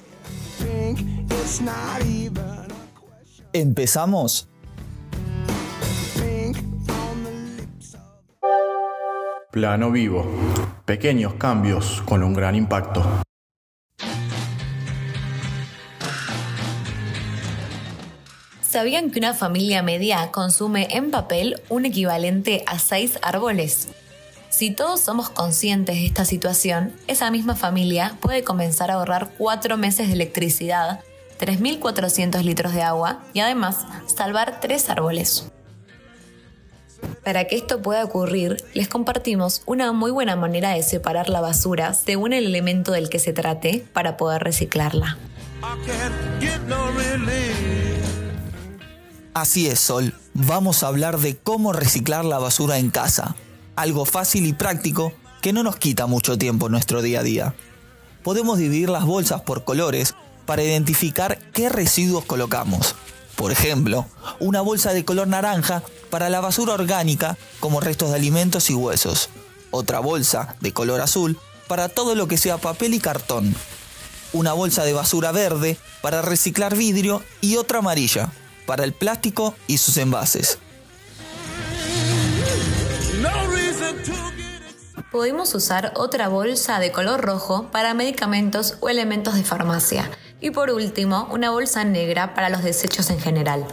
¿Empezamos? 3.54 4.50
Plano 9.50 9.92
Vivo. 9.92 10.30
Pequeños 10.84 11.36
cambios 11.36 12.04
con 12.06 12.22
un 12.22 12.34
gran 12.34 12.56
impacto. 12.56 13.02
¿Sabían 18.74 19.12
que 19.12 19.20
una 19.20 19.36
familia 19.36 19.84
media 19.84 20.32
consume 20.32 20.88
en 20.90 21.12
papel 21.12 21.62
un 21.70 21.86
equivalente 21.86 22.64
a 22.66 22.80
6 22.80 23.20
árboles? 23.22 23.90
Si 24.50 24.72
todos 24.72 25.00
somos 25.00 25.30
conscientes 25.30 25.98
de 25.98 26.08
esta 26.08 26.26
situación, 26.26 26.92
esa 27.06 27.30
misma 27.30 27.56
familia 27.56 28.18
puede 28.20 28.44
comenzar 28.44 28.90
a 28.90 28.96
ahorrar 28.96 29.30
4 29.38 29.78
meses 29.78 30.08
de 30.08 30.14
electricidad, 30.14 31.02
3.400 31.40 32.42
litros 32.42 32.74
de 32.74 32.82
agua 32.82 33.24
y 33.32 33.42
además 33.42 33.86
salvar 34.08 34.60
3 34.60 34.90
árboles. 34.90 35.52
Para 37.24 37.46
que 37.46 37.58
esto 37.58 37.80
pueda 37.80 38.04
ocurrir, 38.04 38.58
les 38.74 38.88
compartimos 38.88 39.62
una 39.68 39.92
muy 39.92 40.10
buena 40.10 40.36
manera 40.36 40.72
de 40.72 40.82
separar 40.82 41.30
la 41.30 41.42
basura 41.42 41.94
según 41.94 42.34
el 42.34 42.48
elemento 42.48 42.92
del 42.92 43.10
que 43.10 43.20
se 43.20 43.34
trate 43.34 43.86
para 43.94 44.18
poder 44.18 44.42
reciclarla. 44.42 45.20
Así 49.34 49.68
es, 49.68 49.80
Sol. 49.80 50.14
Vamos 50.36 50.84
a 50.84 50.88
hablar 50.88 51.18
de 51.18 51.36
cómo 51.36 51.74
reciclar 51.74 52.24
la 52.24 52.38
basura 52.38 52.78
en 52.78 52.92
casa. 52.92 53.36
Algo 53.76 54.06
fácil 54.06 54.46
y 54.46 54.54
práctico 54.54 55.12
que 55.42 55.54
no 55.54 55.64
nos 55.64 55.76
quita 55.76 56.06
mucho 56.06 56.38
tiempo 56.38 56.68
en 56.68 56.74
nuestro 56.74 57.02
día 57.02 57.22
a 57.22 57.24
día. 57.24 57.56
Podemos 58.24 58.60
dividir 58.60 58.90
las 58.90 59.06
bolsas 59.06 59.42
por 59.42 59.64
colores 59.64 60.14
para 60.46 60.62
identificar 60.62 61.40
qué 61.52 61.70
residuos 61.70 62.26
colocamos. 62.26 62.94
Por 63.36 63.52
ejemplo, 63.52 64.06
una 64.40 64.62
bolsa 64.62 64.94
de 64.94 65.04
color 65.04 65.28
naranja 65.28 65.82
para 66.12 66.30
la 66.30 66.40
basura 66.40 66.74
orgánica 66.74 67.36
como 67.60 67.80
restos 67.80 68.12
de 68.12 68.18
alimentos 68.18 68.70
y 68.70 68.76
huesos. 68.76 69.30
Otra 69.72 70.00
bolsa 70.00 70.58
de 70.62 70.74
color 70.74 71.02
azul 71.02 71.40
para 71.68 71.90
todo 71.90 72.14
lo 72.14 72.28
que 72.28 72.38
sea 72.38 72.60
papel 72.60 72.94
y 72.94 73.00
cartón. 73.00 73.56
Una 74.32 74.54
bolsa 74.54 74.84
de 74.84 74.94
basura 74.94 75.32
verde 75.32 75.76
para 76.04 76.22
reciclar 76.22 76.76
vidrio 76.76 77.24
y 77.42 77.56
otra 77.56 77.80
amarilla 77.80 78.32
para 78.66 78.84
el 78.84 78.94
plástico 78.94 79.56
y 79.68 79.78
sus 79.78 79.98
envases. 79.98 80.60
Podemos 85.14 85.54
usar 85.54 85.94
otra 85.96 86.28
bolsa 86.28 86.80
de 86.80 86.92
color 86.92 87.22
rojo 87.22 87.70
para 87.72 87.94
medicamentos 87.94 88.78
o 88.80 88.90
elementos 88.90 89.36
de 89.36 89.44
farmacia. 89.44 90.10
Y 90.42 90.50
por 90.50 90.72
último, 90.72 91.28
una 91.32 91.52
bolsa 91.52 91.84
negra 91.84 92.34
para 92.34 92.50
los 92.50 92.64
desechos 92.64 93.12
en 93.12 93.20
general. 93.20 93.68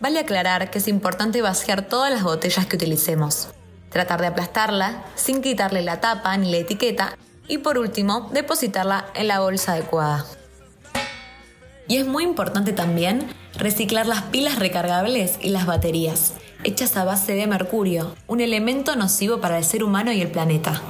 Vale 0.00 0.18
aclarar 0.18 0.70
que 0.70 0.78
es 0.78 0.88
importante 0.88 1.42
vaciar 1.42 1.82
todas 1.82 2.12
las 2.12 2.24
botellas 2.24 2.66
que 2.66 2.74
utilicemos. 2.74 3.48
Tratar 3.90 4.20
de 4.20 4.26
aplastarla 4.26 5.04
sin 5.14 5.42
quitarle 5.42 5.82
la 5.82 6.00
tapa 6.00 6.36
ni 6.36 6.50
la 6.50 6.58
etiqueta. 6.58 7.16
Y 7.46 7.58
por 7.58 7.78
último, 7.78 8.28
depositarla 8.32 9.06
en 9.14 9.28
la 9.28 9.38
bolsa 9.38 9.74
adecuada. 9.74 10.26
Y 11.86 11.96
es 11.98 12.06
muy 12.06 12.24
importante 12.24 12.72
también 12.72 13.28
reciclar 13.56 14.06
las 14.06 14.22
pilas 14.22 14.58
recargables 14.58 15.38
y 15.42 15.50
las 15.50 15.66
baterías, 15.66 16.34
hechas 16.64 16.96
a 16.96 17.04
base 17.04 17.34
de 17.34 17.46
mercurio, 17.46 18.14
un 18.26 18.40
elemento 18.40 18.96
nocivo 18.96 19.40
para 19.40 19.58
el 19.58 19.64
ser 19.64 19.84
humano 19.84 20.10
y 20.12 20.20
el 20.20 20.30
planeta. 20.30 20.80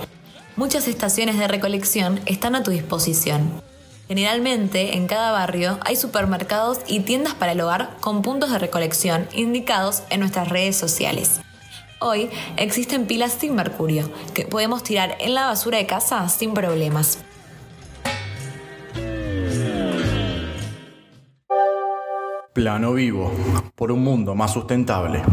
Muchas 0.56 0.86
estaciones 0.86 1.36
de 1.36 1.48
recolección 1.48 2.20
están 2.26 2.54
a 2.54 2.62
tu 2.62 2.70
disposición. 2.70 3.60
Generalmente, 4.06 4.96
en 4.96 5.06
cada 5.08 5.32
barrio 5.32 5.78
hay 5.84 5.96
supermercados 5.96 6.78
y 6.86 7.00
tiendas 7.00 7.34
para 7.34 7.52
el 7.52 7.60
hogar 7.60 7.96
con 8.00 8.22
puntos 8.22 8.52
de 8.52 8.58
recolección 8.58 9.26
indicados 9.32 10.02
en 10.10 10.20
nuestras 10.20 10.48
redes 10.48 10.76
sociales. 10.76 11.40
Hoy 12.00 12.30
existen 12.56 13.06
pilas 13.06 13.32
sin 13.32 13.54
mercurio 13.54 14.10
que 14.34 14.44
podemos 14.44 14.82
tirar 14.82 15.16
en 15.20 15.34
la 15.34 15.46
basura 15.46 15.78
de 15.78 15.86
casa 15.86 16.28
sin 16.28 16.52
problemas. 16.52 17.18
Plano 22.54 22.92
Vivo, 22.92 23.32
por 23.74 23.90
un 23.90 24.04
mundo 24.04 24.36
más 24.36 24.52
sustentable. 24.52 25.24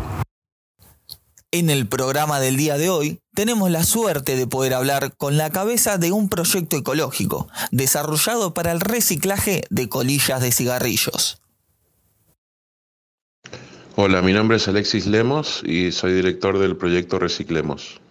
En 1.51 1.69
el 1.69 1.87
programa 1.87 2.39
del 2.39 2.57
día 2.57 2.79
de 2.79 2.89
hoy 2.89 3.19
tenemos 3.35 3.69
la 3.69 3.83
suerte 3.83 4.35
de 4.35 4.47
poder 4.47 4.73
hablar 4.73 5.15
con 5.17 5.37
la 5.37 5.51
cabeza 5.51 5.99
de 5.99 6.11
un 6.11 6.29
proyecto 6.29 6.77
ecológico 6.77 7.47
desarrollado 7.69 8.55
para 8.55 8.71
el 8.71 8.79
reciclaje 8.79 9.61
de 9.69 9.87
colillas 9.87 10.41
de 10.41 10.51
cigarrillos. 10.51 11.43
Hola, 13.95 14.23
mi 14.23 14.33
nombre 14.33 14.57
es 14.57 14.67
Alexis 14.67 15.05
Lemos 15.05 15.61
y 15.63 15.91
soy 15.91 16.13
director 16.13 16.57
del 16.57 16.75
proyecto 16.75 17.19
Reciclemos. 17.19 18.01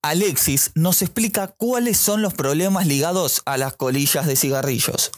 Alexis 0.00 0.70
nos 0.74 1.02
explica 1.02 1.48
cuáles 1.48 1.98
son 1.98 2.22
los 2.22 2.32
problemas 2.32 2.86
ligados 2.86 3.42
a 3.44 3.58
las 3.58 3.76
colillas 3.76 4.26
de 4.26 4.36
cigarrillos 4.36 5.10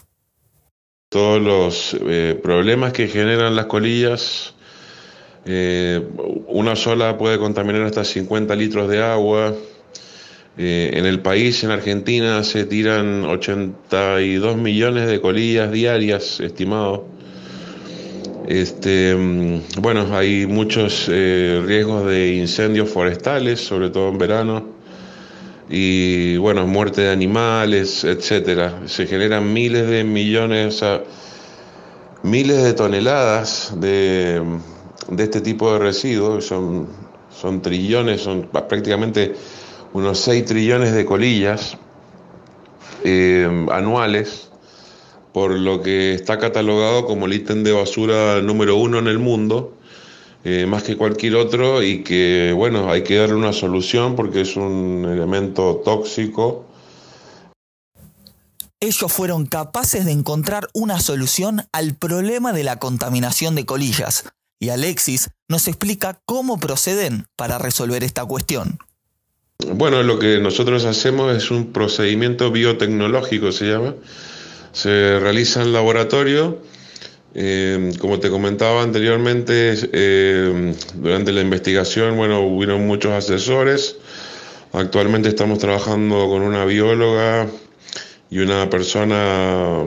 todos 1.09 1.41
los 1.41 1.97
eh, 2.07 2.39
problemas 2.41 2.93
que 2.93 3.07
generan 3.07 3.55
las 3.55 3.65
colillas. 3.65 4.53
Eh, 5.43 5.99
una 6.47 6.75
sola 6.75 7.17
puede 7.17 7.39
contaminar 7.39 7.81
hasta 7.81 8.03
50 8.03 8.55
litros 8.55 8.87
de 8.87 9.01
agua. 9.01 9.55
Eh, 10.55 10.91
en 10.93 11.07
el 11.07 11.19
país, 11.21 11.63
en 11.63 11.71
Argentina, 11.71 12.43
se 12.43 12.65
tiran 12.65 13.25
82 13.25 14.57
millones 14.57 15.07
de 15.07 15.19
colillas 15.19 15.71
diarias, 15.71 16.39
estimado. 16.41 17.07
Este, 18.47 19.15
mm, 19.15 19.81
bueno, 19.81 20.15
hay 20.15 20.45
muchos 20.45 21.07
riesgos 21.07 22.05
de 22.05 22.35
incendios 22.35 22.87
forestales, 22.87 23.59
sobre 23.61 23.89
todo 23.89 24.09
en 24.09 24.17
verano 24.19 24.78
y 25.69 26.37
bueno, 26.37 26.65
muerte 26.65 27.01
de 27.01 27.11
animales, 27.11 28.03
etcétera. 28.03 28.81
Se 28.87 29.05
generan 29.05 29.53
miles 29.53 29.87
de 29.87 30.03
millones, 30.03 30.75
o 30.75 30.77
sea, 30.79 31.03
miles 32.23 32.63
de 32.63 32.73
toneladas 32.73 33.73
de, 33.77 34.41
este 35.15 35.41
tipo 35.41 35.71
de 35.71 35.79
residuos, 35.79 36.45
son, 36.45 36.87
son 37.29 37.61
trillones, 37.61 38.21
son 38.21 38.49
prácticamente 38.51 39.35
unos 39.93 40.19
6 40.21 40.45
trillones 40.45 40.93
de 40.93 41.05
colillas 41.05 41.77
eh, 43.03 43.67
anuales, 43.71 44.49
por 45.33 45.51
lo 45.51 45.83
que 45.83 46.15
está 46.15 46.39
catalogado 46.39 47.05
como 47.05 47.27
el 47.27 47.33
ítem 47.33 47.63
de 47.63 47.73
basura 47.73 48.41
número 48.41 48.75
uno 48.75 48.97
en 48.97 49.07
el 49.07 49.19
mundo 49.19 49.78
eh, 50.51 50.65
más 50.65 50.81
que 50.81 50.97
cualquier 50.97 51.35
otro 51.35 51.83
y 51.83 52.01
que, 52.01 52.51
bueno, 52.55 52.89
hay 52.89 53.03
que 53.03 53.17
darle 53.17 53.35
una 53.35 53.53
solución 53.53 54.15
porque 54.15 54.41
es 54.41 54.55
un 54.55 55.05
elemento 55.07 55.83
tóxico. 55.85 56.65
Ellos 58.79 59.13
fueron 59.13 59.45
capaces 59.45 60.05
de 60.05 60.11
encontrar 60.11 60.67
una 60.73 60.99
solución 60.99 61.67
al 61.71 61.93
problema 61.93 62.51
de 62.51 62.63
la 62.63 62.77
contaminación 62.79 63.53
de 63.53 63.67
colillas 63.67 64.23
y 64.59 64.69
Alexis 64.69 65.29
nos 65.47 65.67
explica 65.67 66.19
cómo 66.25 66.59
proceden 66.59 67.27
para 67.35 67.59
resolver 67.59 68.03
esta 68.03 68.25
cuestión. 68.25 68.79
Bueno, 69.75 70.01
lo 70.01 70.17
que 70.17 70.39
nosotros 70.39 70.83
hacemos 70.85 71.37
es 71.37 71.51
un 71.51 71.71
procedimiento 71.71 72.49
biotecnológico, 72.49 73.51
se 73.51 73.65
llama. 73.65 73.93
Se 74.71 75.19
realiza 75.19 75.61
en 75.61 75.73
laboratorio 75.73 76.59
Eh, 77.35 77.91
como 77.99 78.19
te 78.19 78.29
comentaba 78.29 78.81
anteriormente, 78.81 79.75
eh, 79.93 80.73
durante 80.95 81.31
la 81.31 81.41
investigación, 81.41 82.17
bueno, 82.17 82.41
hubieron 82.41 82.87
muchos 82.87 83.11
asesores. 83.11 83.97
Actualmente 84.73 85.29
estamos 85.29 85.59
trabajando 85.59 86.27
con 86.27 86.41
una 86.41 86.65
bióloga 86.65 87.47
y 88.31 88.39
una 88.39 88.69
persona 88.69 89.83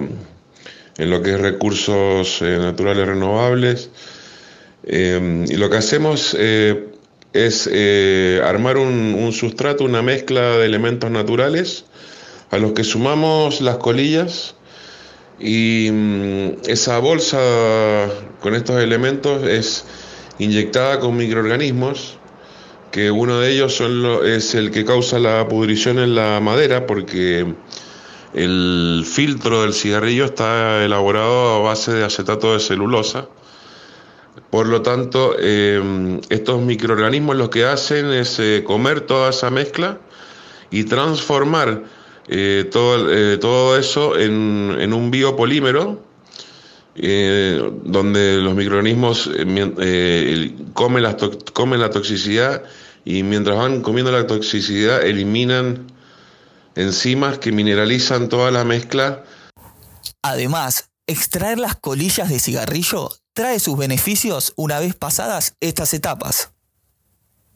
en 0.98 1.10
lo 1.10 1.22
que 1.22 1.34
es 1.34 1.40
recursos 1.40 2.42
eh, 2.42 2.58
naturales 2.58 3.06
renovables. 3.06 3.90
y 4.84 5.56
lo 5.56 5.70
que 5.70 5.76
hacemos 5.76 6.34
es 6.34 7.70
armar 8.42 8.76
un, 8.76 9.14
un 9.14 9.32
sustrato, 9.32 9.84
una 9.84 10.02
mezcla 10.02 10.58
de 10.58 10.66
elementos 10.66 11.10
naturales 11.10 11.84
a 12.50 12.58
los 12.58 12.72
que 12.72 12.82
sumamos 12.82 13.60
las 13.60 13.76
colillas 13.76 14.56
y 15.42 15.90
mm, 15.90 16.68
esa 16.68 16.98
bolsa 17.00 18.08
con 18.40 18.54
estos 18.54 18.80
elementos 18.80 19.42
es 19.42 19.84
inyectada 20.38 21.00
con 21.00 21.16
microorganismos, 21.16 22.18
que 22.92 23.10
uno 23.10 23.40
de 23.40 23.50
ellos 23.52 23.82
es 24.24 24.54
el 24.54 24.70
que 24.70 24.84
causa 24.84 25.18
la 25.18 25.48
pudrición 25.48 25.98
en 25.98 26.14
la 26.14 26.38
madera, 26.40 26.86
porque 26.86 27.54
el 28.34 29.04
filtro 29.04 29.62
del 29.62 29.74
cigarrillo 29.74 30.26
está 30.26 30.84
elaborado 30.84 31.56
a 31.56 31.58
base 31.58 31.92
de 31.92 32.04
acetato 32.04 32.52
de 32.52 32.60
celulosa. 32.60 33.28
Por 34.50 34.66
lo 34.66 34.82
tanto, 34.82 35.36
em, 35.38 36.20
estos 36.28 36.60
microorganismos 36.60 37.36
lo 37.36 37.50
que 37.50 37.64
hacen 37.64 38.12
es 38.12 38.38
eh, 38.38 38.62
comer 38.64 39.02
toda 39.02 39.30
esa 39.30 39.50
mezcla 39.50 39.98
y 40.70 40.84
transformar 40.84 41.82
eh, 42.28 42.68
todo, 42.70 43.12
eh, 43.12 43.38
todo 43.38 43.76
eso 43.76 44.16
en, 44.16 44.76
en, 44.78 44.92
un 44.92 45.10
biopolímero 45.10 46.04
eh, 46.94 47.60
donde 47.84 48.36
los 48.36 48.54
microorganismos 48.54 49.30
comen, 50.74 51.02
la 51.02 51.16
comen 51.52 51.80
la 51.80 51.90
toxicidad 51.90 52.62
y 53.04 53.22
mientras 53.22 53.56
van 53.56 53.80
comiendo 53.80 54.12
la 54.12 54.26
toxicidad 54.26 55.04
eliminan 55.04 55.90
enzimas 56.76 57.38
que 57.38 57.50
mineralizan 57.50 58.28
toda 58.28 58.50
la 58.50 58.64
mezcla. 58.64 59.24
Además, 60.22 60.90
extraer 61.06 61.58
las 61.58 61.74
colillas 61.74 62.28
de 62.28 62.38
cigarrillo 62.38 63.10
trae 63.34 63.58
sus 63.58 63.76
beneficios 63.76 64.52
una 64.56 64.78
vez 64.78 64.94
pasadas 64.94 65.56
estas 65.60 65.94
etapas. 65.94 66.52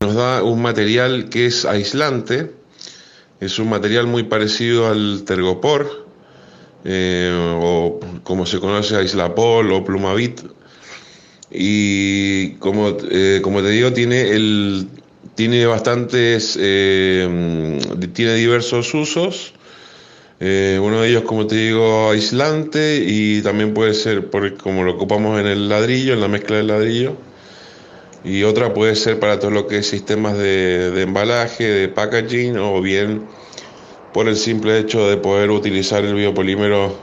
Nos 0.01 0.15
da 0.15 0.43
un 0.43 0.61
material 0.61 1.29
que 1.29 1.47
es 1.47 1.65
aislante, 1.65 2.55
es 3.47 3.59
un 3.59 3.69
material 3.69 4.07
muy 4.07 4.25
parecido 4.25 4.89
al 4.89 5.23
tergopor, 5.25 6.07
eh, 6.85 7.33
o 7.61 8.01
como 8.23 8.45
se 8.45 8.59
conoce 8.61 8.97
a 8.97 9.03
Islapol 9.03 9.73
o 9.73 9.85
Plumavit. 9.85 10.41
Y 11.51 12.51
como, 12.55 12.97
eh, 13.11 13.41
como 13.43 13.63
te 13.63 13.71
digo, 13.71 13.93
tiene, 13.93 14.31
el, 14.31 14.89
tiene 15.35 15.65
bastantes, 15.67 16.59
eh, 16.61 17.79
tiene 18.13 18.35
diversos 18.35 18.93
usos. 18.95 19.55
uno 20.41 21.01
de 21.01 21.09
ellos, 21.09 21.23
como 21.23 21.47
te 21.47 21.57
digo, 21.57 22.11
aislante 22.11 23.05
y 23.07 23.43
también 23.43 23.73
puede 23.75 23.95
ser 23.95 24.29
por, 24.29 24.57
como 24.57 24.83
lo 24.83 24.95
ocupamos 24.95 25.41
en 25.41 25.47
el 25.47 25.69
ladrillo, 25.69 26.15
en 26.15 26.21
la 26.21 26.29
mezcla 26.29 26.57
del 26.57 26.67
ladrillo 26.67 27.17
y 28.25 28.43
otra 28.43 28.75
puede 28.75 28.97
ser 28.97 29.21
para 29.21 29.39
todo 29.39 29.51
lo 29.51 29.67
que 29.67 29.79
es 29.79 29.89
sistemas 29.89 30.37
de, 30.37 31.03
embalaje, 31.03 31.65
de 31.65 31.89
packaging 31.89 32.57
o 32.59 32.81
bien 32.81 33.27
por 34.13 34.29
el 34.29 34.37
simple 34.37 34.79
hecho 34.79 35.09
de 35.09 35.17
poder 35.17 35.51
utilizar 35.51 36.05
el 36.05 36.15
biopolímero 36.15 36.97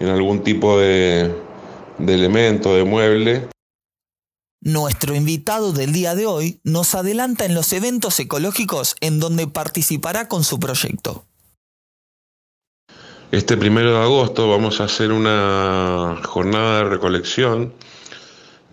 en 0.00 0.08
algún 0.08 0.42
tipo 0.42 0.78
de, 0.78 1.34
de 1.98 2.14
elemento, 2.14 2.74
de 2.74 2.84
mueble. 2.84 3.48
Nuestro 4.60 5.14
invitado 5.14 5.72
del 5.72 5.92
día 5.92 6.14
de 6.14 6.26
hoy 6.26 6.60
nos 6.64 6.94
adelanta 6.94 7.44
en 7.44 7.54
los 7.54 7.72
eventos 7.72 8.18
ecológicos 8.20 8.96
en 9.00 9.20
donde 9.20 9.46
participará 9.46 10.28
con 10.28 10.44
su 10.44 10.58
proyecto. 10.58 11.26
Este 13.30 13.56
primero 13.56 13.92
de 13.92 14.02
agosto 14.02 14.48
vamos 14.48 14.80
a 14.80 14.84
hacer 14.84 15.10
una 15.10 16.20
jornada 16.24 16.78
de 16.78 16.84
recolección 16.84 17.74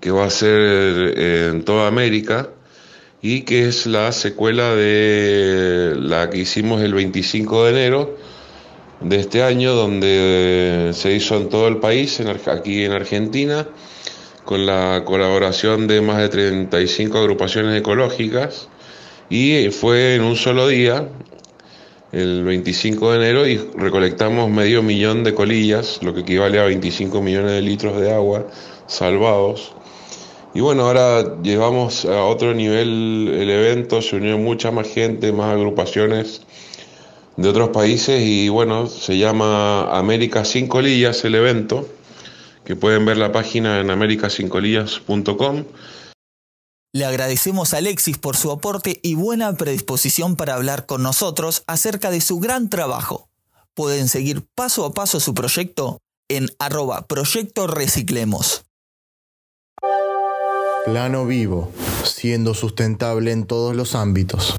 que 0.01 0.11
va 0.11 0.25
a 0.25 0.29
ser 0.29 0.59
eh, 0.59 1.49
en 1.51 1.63
toda 1.63 1.87
América 1.87 2.49
y 3.21 3.41
que 3.41 3.67
es 3.67 3.85
la 3.85 4.11
secuela 4.11 4.75
de 4.75 5.93
la 5.95 6.29
que 6.29 6.39
hicimos 6.39 6.81
el 6.81 6.93
25 6.95 7.65
de 7.65 7.69
enero 7.69 8.17
de 8.99 9.19
este 9.19 9.43
año, 9.43 9.73
donde 9.73 10.91
se 10.93 11.13
hizo 11.13 11.37
en 11.37 11.49
todo 11.49 11.67
el 11.67 11.77
país, 11.77 12.19
aquí 12.47 12.83
en 12.83 12.91
Argentina, 12.91 13.67
con 14.43 14.65
la 14.65 15.03
colaboración 15.05 15.87
de 15.87 16.01
más 16.01 16.17
de 16.17 16.29
35 16.29 17.17
agrupaciones 17.19 17.79
ecológicas. 17.79 18.69
Y 19.29 19.69
fue 19.69 20.15
en 20.15 20.23
un 20.23 20.35
solo 20.35 20.67
día, 20.67 21.07
el 22.11 22.43
25 22.43 23.11
de 23.11 23.17
enero, 23.17 23.47
y 23.47 23.57
recolectamos 23.75 24.49
medio 24.49 24.81
millón 24.81 25.23
de 25.23 25.35
colillas, 25.35 25.99
lo 26.01 26.13
que 26.13 26.21
equivale 26.21 26.59
a 26.59 26.63
25 26.63 27.21
millones 27.21 27.51
de 27.51 27.61
litros 27.61 27.99
de 27.99 28.11
agua 28.11 28.47
salvados 28.87 29.73
y 30.53 30.59
bueno, 30.59 30.87
ahora 30.87 31.41
llevamos 31.41 32.05
a 32.05 32.23
otro 32.23 32.53
nivel 32.53 33.29
el 33.33 33.49
evento, 33.49 34.01
se 34.01 34.17
unió 34.17 34.37
mucha 34.37 34.71
más 34.71 34.87
gente, 34.87 35.31
más 35.31 35.53
agrupaciones 35.53 36.41
de 37.37 37.47
otros 37.47 37.69
países 37.69 38.21
y 38.21 38.49
bueno, 38.49 38.87
se 38.87 39.17
llama 39.17 39.97
América 39.97 40.43
Sin 40.43 40.67
Colillas 40.67 41.23
el 41.23 41.35
evento, 41.35 41.87
que 42.65 42.75
pueden 42.75 43.05
ver 43.05 43.17
la 43.17 43.31
página 43.31 43.79
en 43.79 43.89
americasincolillas.com. 43.89 45.63
Le 46.93 47.05
agradecemos 47.05 47.73
a 47.73 47.77
Alexis 47.77 48.17
por 48.17 48.35
su 48.35 48.51
aporte 48.51 48.99
y 49.01 49.15
buena 49.15 49.53
predisposición 49.55 50.35
para 50.35 50.55
hablar 50.55 50.85
con 50.85 51.01
nosotros 51.01 51.63
acerca 51.65 52.11
de 52.11 52.19
su 52.19 52.39
gran 52.41 52.69
trabajo. 52.69 53.29
Pueden 53.73 54.09
seguir 54.09 54.45
paso 54.53 54.85
a 54.85 54.93
paso 54.93 55.21
su 55.21 55.33
proyecto 55.33 55.99
en 56.27 56.49
arroba 56.59 57.07
proyecto 57.07 57.67
reciclemos. 57.67 58.65
Plano 60.85 61.27
vivo, 61.27 61.71
siendo 62.03 62.55
sustentable 62.55 63.31
en 63.31 63.45
todos 63.45 63.75
los 63.75 63.93
ámbitos. 63.93 64.57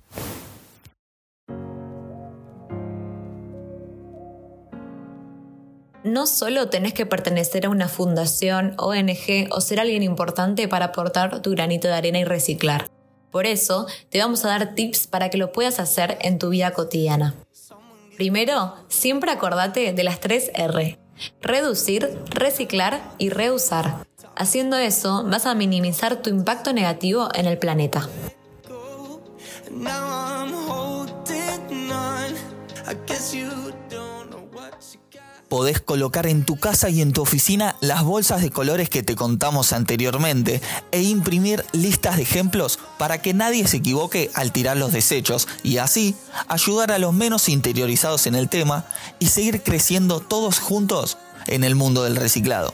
No 6.04 6.26
solo 6.28 6.68
tenés 6.68 6.94
que 6.94 7.06
pertenecer 7.06 7.66
a 7.66 7.70
una 7.70 7.88
fundación, 7.88 8.74
ONG 8.78 9.48
o 9.50 9.60
ser 9.60 9.80
alguien 9.80 10.04
importante 10.04 10.68
para 10.68 10.86
aportar 10.86 11.42
tu 11.42 11.50
granito 11.50 11.88
de 11.88 11.94
arena 11.94 12.20
y 12.20 12.24
reciclar. 12.24 12.86
Por 13.32 13.46
eso, 13.46 13.88
te 14.08 14.20
vamos 14.20 14.44
a 14.44 14.48
dar 14.48 14.76
tips 14.76 15.08
para 15.08 15.28
que 15.28 15.38
lo 15.38 15.50
puedas 15.50 15.80
hacer 15.80 16.18
en 16.20 16.38
tu 16.38 16.50
vida 16.50 16.70
cotidiana. 16.70 17.34
Primero, 18.16 18.76
siempre 18.86 19.32
acordate 19.32 19.92
de 19.92 20.04
las 20.04 20.20
tres 20.20 20.52
R. 20.54 21.00
Reducir, 21.40 22.16
reciclar 22.30 23.02
y 23.18 23.30
reusar. 23.30 24.06
Haciendo 24.36 24.76
eso, 24.76 25.24
vas 25.24 25.46
a 25.46 25.54
minimizar 25.54 26.22
tu 26.22 26.30
impacto 26.30 26.72
negativo 26.72 27.28
en 27.34 27.46
el 27.46 27.58
planeta. 27.58 28.08
Podés 35.48 35.82
colocar 35.82 36.26
en 36.26 36.46
tu 36.46 36.56
casa 36.56 36.88
y 36.88 37.02
en 37.02 37.12
tu 37.12 37.20
oficina 37.20 37.76
las 37.80 38.04
bolsas 38.04 38.40
de 38.40 38.48
colores 38.48 38.88
que 38.88 39.02
te 39.02 39.14
contamos 39.14 39.74
anteriormente 39.74 40.62
e 40.92 41.02
imprimir 41.02 41.62
listas 41.72 42.16
de 42.16 42.22
ejemplos 42.22 42.78
para 42.98 43.20
que 43.20 43.34
nadie 43.34 43.66
se 43.66 43.76
equivoque 43.76 44.30
al 44.32 44.50
tirar 44.50 44.78
los 44.78 44.92
desechos 44.92 45.46
y 45.62 45.76
así 45.76 46.16
ayudar 46.48 46.90
a 46.90 46.98
los 46.98 47.12
menos 47.12 47.50
interiorizados 47.50 48.26
en 48.26 48.34
el 48.34 48.48
tema 48.48 48.86
y 49.18 49.26
seguir 49.26 49.62
creciendo 49.62 50.20
todos 50.20 50.58
juntos 50.58 51.18
en 51.46 51.64
el 51.64 51.74
mundo 51.74 52.04
del 52.04 52.16
reciclado. 52.16 52.72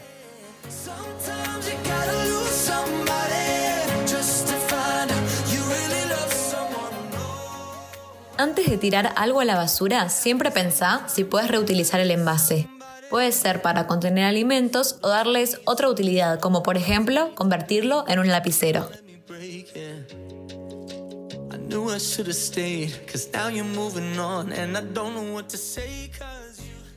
Antes 8.38 8.70
de 8.70 8.78
tirar 8.78 9.12
algo 9.16 9.40
a 9.40 9.44
la 9.44 9.56
basura, 9.56 10.08
siempre 10.10 10.52
pensá 10.52 11.02
si 11.08 11.24
puedes 11.24 11.50
reutilizar 11.50 11.98
el 11.98 12.12
envase. 12.12 12.68
Puede 13.10 13.32
ser 13.32 13.62
para 13.62 13.88
contener 13.88 14.26
alimentos 14.26 14.96
o 15.02 15.08
darles 15.08 15.60
otra 15.64 15.88
utilidad, 15.88 16.38
como 16.38 16.62
por 16.62 16.76
ejemplo 16.76 17.34
convertirlo 17.34 18.04
en 18.06 18.20
un 18.20 18.28
lapicero. 18.28 18.88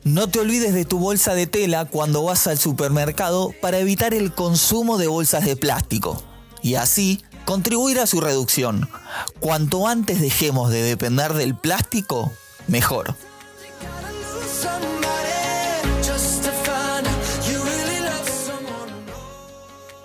No 0.04 0.28
te 0.28 0.40
olvides 0.40 0.74
de 0.74 0.84
tu 0.84 0.98
bolsa 0.98 1.34
de 1.34 1.46
tela 1.46 1.84
cuando 1.84 2.24
vas 2.24 2.48
al 2.48 2.58
supermercado 2.58 3.54
para 3.60 3.78
evitar 3.78 4.14
el 4.14 4.34
consumo 4.34 4.98
de 4.98 5.06
bolsas 5.06 5.44
de 5.44 5.54
plástico. 5.54 6.20
Y 6.60 6.74
así 6.74 7.22
contribuir 7.44 8.00
a 8.00 8.08
su 8.08 8.20
reducción. 8.20 8.90
Cuanto 9.38 9.86
antes 9.86 10.20
dejemos 10.20 10.70
de 10.70 10.82
depender 10.82 11.34
del 11.34 11.54
plástico, 11.54 12.32
mejor. 12.66 13.14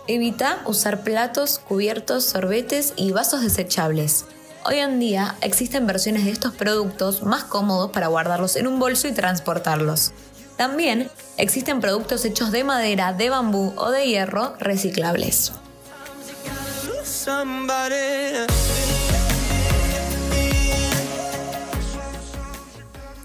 Evita 0.06 0.62
usar 0.68 1.04
platos, 1.04 1.58
cubiertos, 1.58 2.24
sorbetes 2.24 2.94
y 2.98 3.12
vasos 3.14 3.42
desechables. 3.42 4.26
Hoy 4.70 4.80
en 4.80 5.00
día 5.00 5.38
existen 5.40 5.88
versiones 5.88 6.26
de 6.26 6.32
estos 6.32 6.54
productos 6.54 7.24
más 7.24 7.46
cómodos 7.46 7.90
para 7.92 8.08
guardarlos 8.08 8.58
en 8.58 8.68
un 8.68 8.80
bolso 8.80 9.08
y 9.08 9.14
transportarlos. 9.14 10.12
También 10.58 11.10
existen 11.38 11.80
productos 11.80 12.26
hechos 12.26 12.52
de 12.52 12.66
madera, 12.66 13.14
de 13.14 13.30
bambú 13.30 13.74
o 13.78 13.92
de 13.92 14.06
hierro 14.06 14.58
reciclables. 14.60 15.54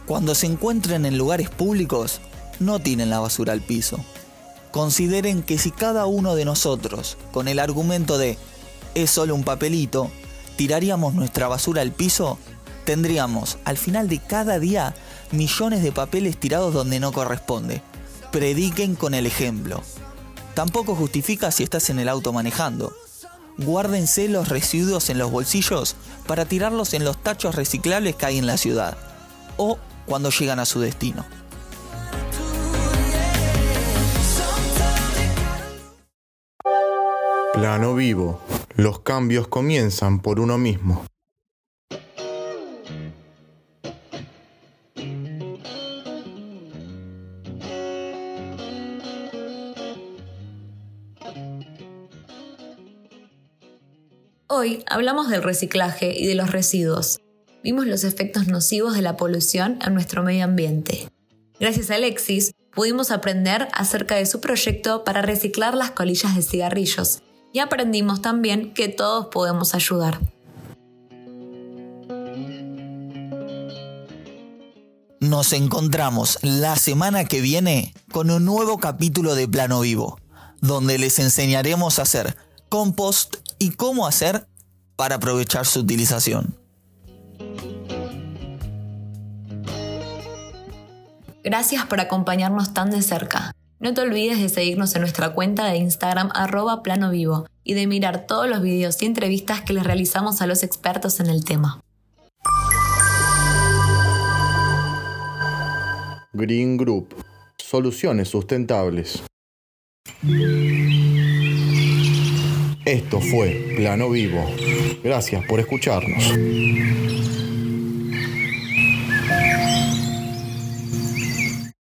Cuando 0.07 0.37
se 0.37 0.47
encuentren 0.47 1.07
en 1.07 1.19
lugares 1.19 1.51
públicos, 1.51 2.21
no 2.61 2.79
tiren 2.79 3.11
la 3.11 3.19
basura 3.19 3.53
al 3.53 3.63
piso. 3.63 3.99
Consideren 4.71 5.43
que 5.43 5.59
si 5.59 5.73
cada 5.73 6.07
uno 6.07 6.37
de 6.37 6.45
nosotros, 6.45 7.17
con 7.33 7.49
el 7.49 7.59
argumento 7.59 8.17
de 8.17 8.39
es 8.95 9.11
solo 9.11 9.35
un 9.35 9.43
papelito, 9.43 10.09
tiraríamos 10.57 11.15
nuestra 11.15 11.49
basura 11.49 11.83
al 11.83 11.93
piso, 11.93 12.39
tendríamos 12.85 13.59
al 13.65 13.77
final 13.77 14.09
de 14.09 14.19
cada 14.19 14.59
día 14.59 14.95
millones 15.31 15.83
de 15.83 15.93
papeles 15.93 16.39
tirados 16.39 16.75
donde 16.75 17.01
no 17.01 17.13
corresponde. 17.13 17.83
Prediquen 18.31 18.95
con 18.95 19.15
el 19.15 19.27
ejemplo. 19.27 19.83
Tampoco 20.55 20.95
justifica 20.95 21.51
si 21.51 21.63
estás 21.63 21.91
en 21.91 21.99
el 21.99 22.09
auto 22.09 22.33
manejando. 22.33 22.93
Guárdense 23.59 24.29
los 24.29 24.49
residuos 24.49 25.11
en 25.11 25.19
los 25.19 25.31
bolsillos 25.31 25.97
para 26.27 26.45
tirarlos 26.45 26.95
en 26.95 27.05
los 27.05 27.23
tachos 27.23 27.55
reciclables 27.55 28.17
que 28.17 28.27
hay 28.27 28.39
en 28.39 28.47
la 28.47 28.57
ciudad. 28.57 28.97
O 29.57 29.79
cuando 30.07 30.31
llegan 30.31 30.59
a 30.59 30.65
su 30.65 30.81
destino. 30.81 31.25
Plano 37.53 37.95
vivo. 37.95 38.41
Los 38.77 39.01
cambios 39.01 39.49
comienzan 39.49 40.21
por 40.21 40.41
uno 40.41 40.57
mismo. 40.57 41.05
Hoy 54.47 54.83
hablamos 54.87 55.29
del 55.29 55.43
reciclaje 55.43 56.19
y 56.19 56.27
de 56.27 56.35
los 56.35 56.51
residuos. 56.51 57.21
Vimos 57.63 57.87
los 57.87 58.05
efectos 58.05 58.49
nocivos 58.49 58.95
de 58.95 59.03
la 59.03 59.19
polución 59.19 59.79
en 59.85 59.93
nuestro 59.93 60.23
medio 60.23 60.45
ambiente. 60.45 61.09
Gracias 61.61 61.91
a 61.91 61.97
Alexis, 61.97 62.53
pudimos 62.75 63.11
aprender 63.11 63.69
acerca 63.75 64.15
de 64.15 64.25
su 64.25 64.41
proyecto 64.41 65.05
para 65.05 65.21
reciclar 65.21 65.75
las 65.75 65.91
colillas 65.91 66.35
de 66.35 66.43
cigarrillos 66.43 67.23
y 67.53 67.59
aprendimos 67.59 68.23
también 68.23 68.73
que 68.75 68.89
todos 68.89 69.27
podemos 69.27 69.75
ayudar. 69.75 70.21
Nos 75.21 75.53
encontramos 75.53 76.39
la 76.43 76.75
semana 76.77 77.25
que 77.25 77.41
viene 77.41 77.95
con 78.11 78.31
un 78.31 78.45
nuevo 78.45 78.79
capítulo 78.79 79.37
de 79.37 79.47
Plano 79.47 79.81
Vivo, 79.81 80.19
donde 80.61 80.99
les 80.99 81.19
enseñaremos 81.21 81.99
a 81.99 82.03
hacer 82.03 82.37
compost 82.69 83.37
y 83.59 83.71
cómo 83.71 84.07
hacer 84.07 84.49
para 84.97 85.17
aprovechar 85.17 85.67
su 85.67 85.81
utilización. 85.81 86.57
Gracias 91.45 91.87
por 91.87 92.01
acompañarnos 92.01 92.73
tan 92.73 92.91
de 92.91 93.03
cerca. 93.03 93.55
No 93.83 93.95
te 93.95 94.01
olvides 94.01 94.39
de 94.39 94.49
seguirnos 94.49 94.95
en 94.95 95.01
nuestra 95.01 95.31
cuenta 95.31 95.67
de 95.67 95.77
Instagram 95.79 96.31
arroba 96.35 96.85
plano 96.85 97.11
vivo 97.11 97.49
y 97.65 97.75
de 97.75 97.89
mirar 97.89 98.29
todos 98.29 98.49
los 98.49 98.63
videos 98.63 99.03
y 99.03 99.07
entrevistas 99.07 99.63
que 99.63 99.73
les 99.73 99.83
realizamos 99.83 100.41
a 100.41 100.47
los 100.47 100.63
expertos 100.63 101.19
en 101.19 101.27
el 101.27 101.45
tema. 101.45 101.81
Green 106.33 106.77
Group. 106.77 107.17
Soluciones 107.59 108.29
sustentables. 108.29 109.25
Esto 112.85 113.21
fue 113.21 113.75
Plano 113.75 114.11
Vivo. 114.11 114.49
Gracias 115.03 115.45
por 115.47 115.59
escucharnos. 115.59 116.33